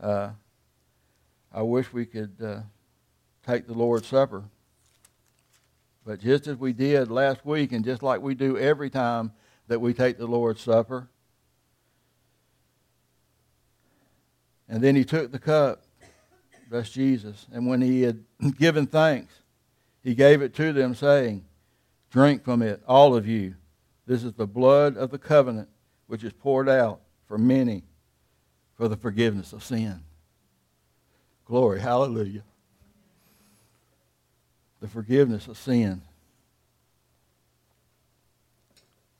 Uh, 0.00 0.30
I 1.52 1.62
wish 1.62 1.92
we 1.92 2.06
could 2.06 2.36
uh, 2.42 2.60
take 3.46 3.66
the 3.66 3.74
Lord's 3.74 4.06
Supper. 4.06 4.44
But 6.04 6.20
just 6.20 6.46
as 6.46 6.56
we 6.56 6.72
did 6.72 7.10
last 7.10 7.44
week, 7.44 7.72
and 7.72 7.84
just 7.84 8.02
like 8.02 8.20
we 8.20 8.34
do 8.34 8.56
every 8.56 8.90
time 8.90 9.32
that 9.68 9.80
we 9.80 9.92
take 9.92 10.18
the 10.18 10.26
Lord's 10.26 10.62
Supper, 10.62 11.08
and 14.68 14.82
then 14.82 14.94
he 14.94 15.04
took 15.04 15.32
the 15.32 15.38
cup, 15.38 15.82
that's 16.70 16.90
Jesus, 16.90 17.46
and 17.52 17.66
when 17.66 17.80
he 17.80 18.02
had 18.02 18.24
given 18.58 18.86
thanks, 18.86 19.34
he 20.02 20.14
gave 20.14 20.40
it 20.40 20.54
to 20.54 20.72
them, 20.72 20.94
saying, 20.94 21.44
Drink 22.10 22.44
from 22.44 22.62
it, 22.62 22.82
all 22.88 23.14
of 23.14 23.26
you. 23.26 23.54
This 24.06 24.24
is 24.24 24.32
the 24.32 24.46
blood 24.46 24.96
of 24.96 25.10
the 25.10 25.18
covenant, 25.18 25.68
which 26.06 26.24
is 26.24 26.32
poured 26.32 26.68
out 26.68 27.00
for 27.26 27.38
many 27.38 27.84
for 28.74 28.88
the 28.88 28.96
forgiveness 28.96 29.52
of 29.52 29.62
sin. 29.62 30.02
Glory, 31.50 31.80
hallelujah. 31.80 32.44
The 34.78 34.86
forgiveness 34.86 35.48
of 35.48 35.58
sin. 35.58 36.00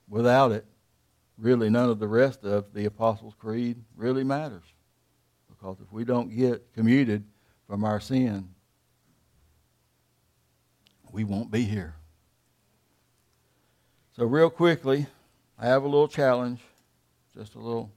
Without 0.07 0.53
it, 0.53 0.63
really 1.37 1.69
none 1.69 1.89
of 1.89 1.99
the 1.99 2.07
rest 2.07 2.45
of 2.45 2.73
the 2.73 2.85
Apostles' 2.85 3.33
Creed 3.37 3.83
really 3.97 4.23
matters. 4.23 4.63
Because 5.49 5.81
if 5.81 5.91
we 5.91 6.05
don't 6.05 6.33
get 6.33 6.73
commuted 6.73 7.25
from 7.67 7.83
our 7.83 7.99
sin, 7.99 8.47
we 11.11 11.25
won't 11.25 11.51
be 11.51 11.63
here. 11.63 11.95
So, 14.15 14.23
real 14.23 14.49
quickly, 14.49 15.05
I 15.59 15.65
have 15.65 15.83
a 15.83 15.87
little 15.89 16.07
challenge, 16.07 16.61
just 17.35 17.55
a 17.55 17.59
little. 17.59 17.91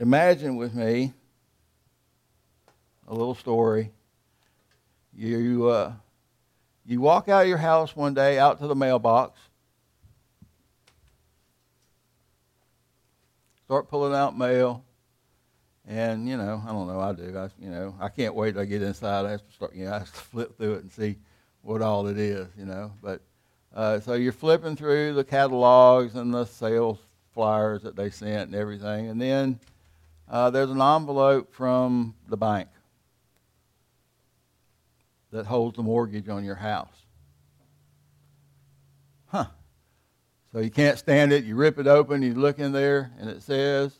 Imagine 0.00 0.56
with 0.56 0.74
me 0.74 1.12
a 3.08 3.12
little 3.12 3.34
story. 3.34 3.90
You, 5.12 5.68
uh, 5.68 5.92
you 6.86 7.00
walk 7.00 7.28
out 7.28 7.42
of 7.42 7.48
your 7.48 7.58
house 7.58 7.96
one 7.96 8.14
day, 8.14 8.38
out 8.38 8.60
to 8.60 8.68
the 8.68 8.76
mailbox, 8.76 9.40
start 13.64 13.88
pulling 13.88 14.14
out 14.14 14.38
mail, 14.38 14.84
and 15.86 16.28
you 16.28 16.36
know, 16.36 16.62
I 16.64 16.70
don't 16.70 16.86
know, 16.86 17.00
I 17.00 17.12
do. 17.12 17.36
I, 17.36 17.48
you 17.58 17.70
know, 17.70 17.96
I 17.98 18.08
can't 18.08 18.36
wait 18.36 18.56
I 18.56 18.66
get 18.66 18.82
inside. 18.82 19.26
I 19.26 19.32
have 19.32 19.46
to 19.46 19.52
start, 19.52 19.74
you 19.74 19.86
know, 19.86 19.94
I 19.94 19.98
have 19.98 20.14
to 20.14 20.20
flip 20.30 20.56
through 20.56 20.74
it 20.74 20.82
and 20.82 20.92
see 20.92 21.16
what 21.62 21.82
all 21.82 22.06
it 22.06 22.18
is, 22.18 22.46
you 22.56 22.66
know. 22.66 22.92
But 23.02 23.20
uh, 23.74 23.98
so 23.98 24.14
you're 24.14 24.32
flipping 24.32 24.76
through 24.76 25.14
the 25.14 25.24
catalogs 25.24 26.14
and 26.14 26.32
the 26.32 26.44
sales 26.44 26.98
flyers 27.34 27.82
that 27.82 27.96
they 27.96 28.10
sent 28.10 28.50
and 28.50 28.54
everything, 28.54 29.08
and 29.08 29.20
then 29.20 29.58
uh, 30.30 30.50
there's 30.50 30.70
an 30.70 30.80
envelope 30.80 31.54
from 31.54 32.14
the 32.28 32.36
bank 32.36 32.68
that 35.30 35.46
holds 35.46 35.76
the 35.76 35.82
mortgage 35.82 36.28
on 36.28 36.44
your 36.44 36.54
house. 36.54 37.04
Huh. 39.26 39.46
So 40.52 40.60
you 40.60 40.70
can't 40.70 40.98
stand 40.98 41.32
it. 41.32 41.44
You 41.44 41.54
rip 41.54 41.78
it 41.78 41.86
open, 41.86 42.22
you 42.22 42.34
look 42.34 42.58
in 42.58 42.72
there, 42.72 43.12
and 43.18 43.28
it 43.28 43.42
says, 43.42 43.92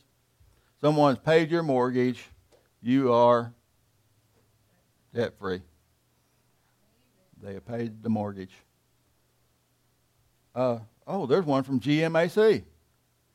Someone's 0.81 1.19
paid 1.19 1.51
your 1.51 1.63
mortgage. 1.63 2.25
You 2.81 3.13
are 3.13 3.53
debt 5.13 5.37
free. 5.39 5.61
They 7.43 7.55
have 7.55 7.67
paid 7.67 8.03
the 8.03 8.09
mortgage. 8.09 8.53
Uh, 10.55 10.79
oh, 11.07 11.27
there's 11.27 11.45
one 11.45 11.65
from 11.65 11.81
GMAC. 11.81 12.63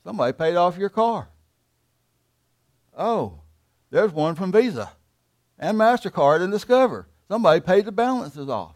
Somebody 0.04 0.34
paid 0.34 0.56
off 0.56 0.78
your 0.78 0.90
car. 0.90 1.28
Oh, 2.98 3.40
there's 3.90 4.12
one 4.12 4.36
from 4.36 4.52
Visa 4.52 4.92
and 5.58 5.78
MasterCard 5.78 6.42
and 6.42 6.52
Discover. 6.52 7.08
Somebody 7.28 7.62
paid 7.62 7.86
the 7.86 7.92
balances 7.92 8.50
off. 8.50 8.76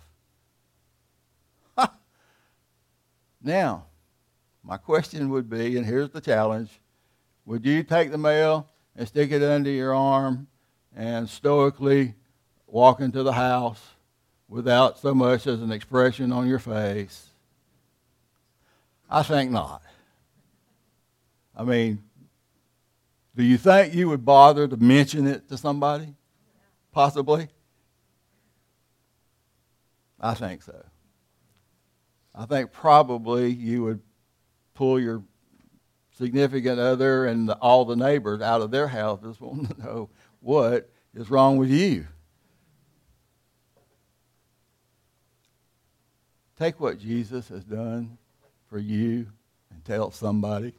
Ha. 1.78 1.93
Now, 3.43 3.86
my 4.63 4.78
question 4.78 5.30
would 5.30 5.49
be, 5.49 5.78
and 5.78 5.86
here's 5.86 6.09
the 6.09 6.22
challenge 6.22 6.70
would 7.45 7.65
you 7.65 7.82
take 7.82 8.11
the 8.11 8.18
mail 8.18 8.68
and 8.95 9.07
stick 9.07 9.32
it 9.32 9.41
under 9.41 9.70
your 9.70 9.95
arm 9.95 10.47
and 10.95 11.30
stoically 11.30 12.15
walk 12.65 12.99
into 12.99 13.24
the 13.24 13.32
house 13.34 13.82
without 14.49 14.99
so 14.99 15.13
much 15.13 15.47
as 15.47 15.61
an 15.61 15.72
expression 15.72 16.34
on 16.34 16.47
your 16.47 16.59
face? 16.59 17.30
I 19.09 19.24
think 19.24 19.51
not. 19.51 19.82
I 21.55 21.63
mean, 21.63 22.03
do 23.38 23.44
you 23.44 23.60
think 23.60 23.94
you 23.94 24.10
would 24.10 24.26
bother 24.26 24.68
to 24.68 24.78
mention 24.78 25.28
it 25.28 25.48
to 25.50 25.58
somebody? 25.60 26.16
Possibly? 26.92 27.50
I 30.20 30.34
think 30.34 30.64
so. 30.64 30.84
I 32.34 32.48
think 32.48 32.72
probably 32.72 33.52
you 33.52 33.84
would 33.84 34.02
pull 34.74 35.00
your 35.00 35.24
significant 36.18 36.80
other 36.80 37.28
and 37.28 37.48
the, 37.48 37.56
all 37.58 37.86
the 37.86 37.96
neighbors 37.96 38.42
out 38.42 38.62
of 38.62 38.72
their 38.72 38.88
houses 38.88 39.38
wanting 39.40 39.68
to 39.68 39.82
know 39.84 40.10
what 40.40 40.90
is 41.14 41.30
wrong 41.30 41.58
with 41.58 41.70
you. 41.70 42.08
Take 46.58 46.80
what 46.80 46.98
Jesus 46.98 47.50
has 47.50 47.64
done 47.64 48.18
for 48.66 48.80
you 48.80 49.28
and 49.70 49.86
tell 49.86 50.10
somebody. 50.10 50.74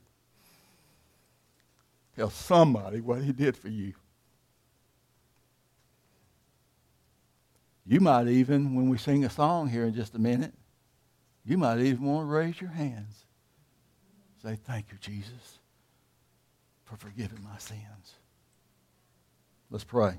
Tell 2.19 2.31
somebody 2.31 3.01
what 3.01 3.23
he 3.23 3.31
did 3.31 3.57
for 3.57 3.69
you. 3.69 3.95
You 7.87 8.01
might 8.01 8.27
even, 8.27 8.75
when 8.75 8.91
we 8.91 8.99
sing 8.99 9.25
a 9.25 9.31
song 9.31 9.69
here 9.69 9.85
in 9.85 9.95
just 9.95 10.17
a 10.17 10.19
minute, 10.19 10.53
you 11.45 11.57
might 11.57 11.79
even 11.79 12.05
want 12.05 12.27
to 12.27 12.31
raise 12.31 12.61
your 12.61 12.71
hands 12.71 13.25
Say, 14.43 14.59
Thank 14.65 14.87
you, 14.93 14.99
Jesus, 15.01 15.59
for 16.85 16.97
forgiving 16.97 17.43
my 17.43 17.59
sins. 17.59 18.15
Let's 19.71 19.85
pray. 19.85 20.19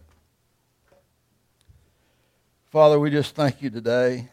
Father, 2.69 2.99
we 2.99 3.09
just 3.09 3.35
thank 3.35 3.61
you 3.61 3.69
today 3.69 4.29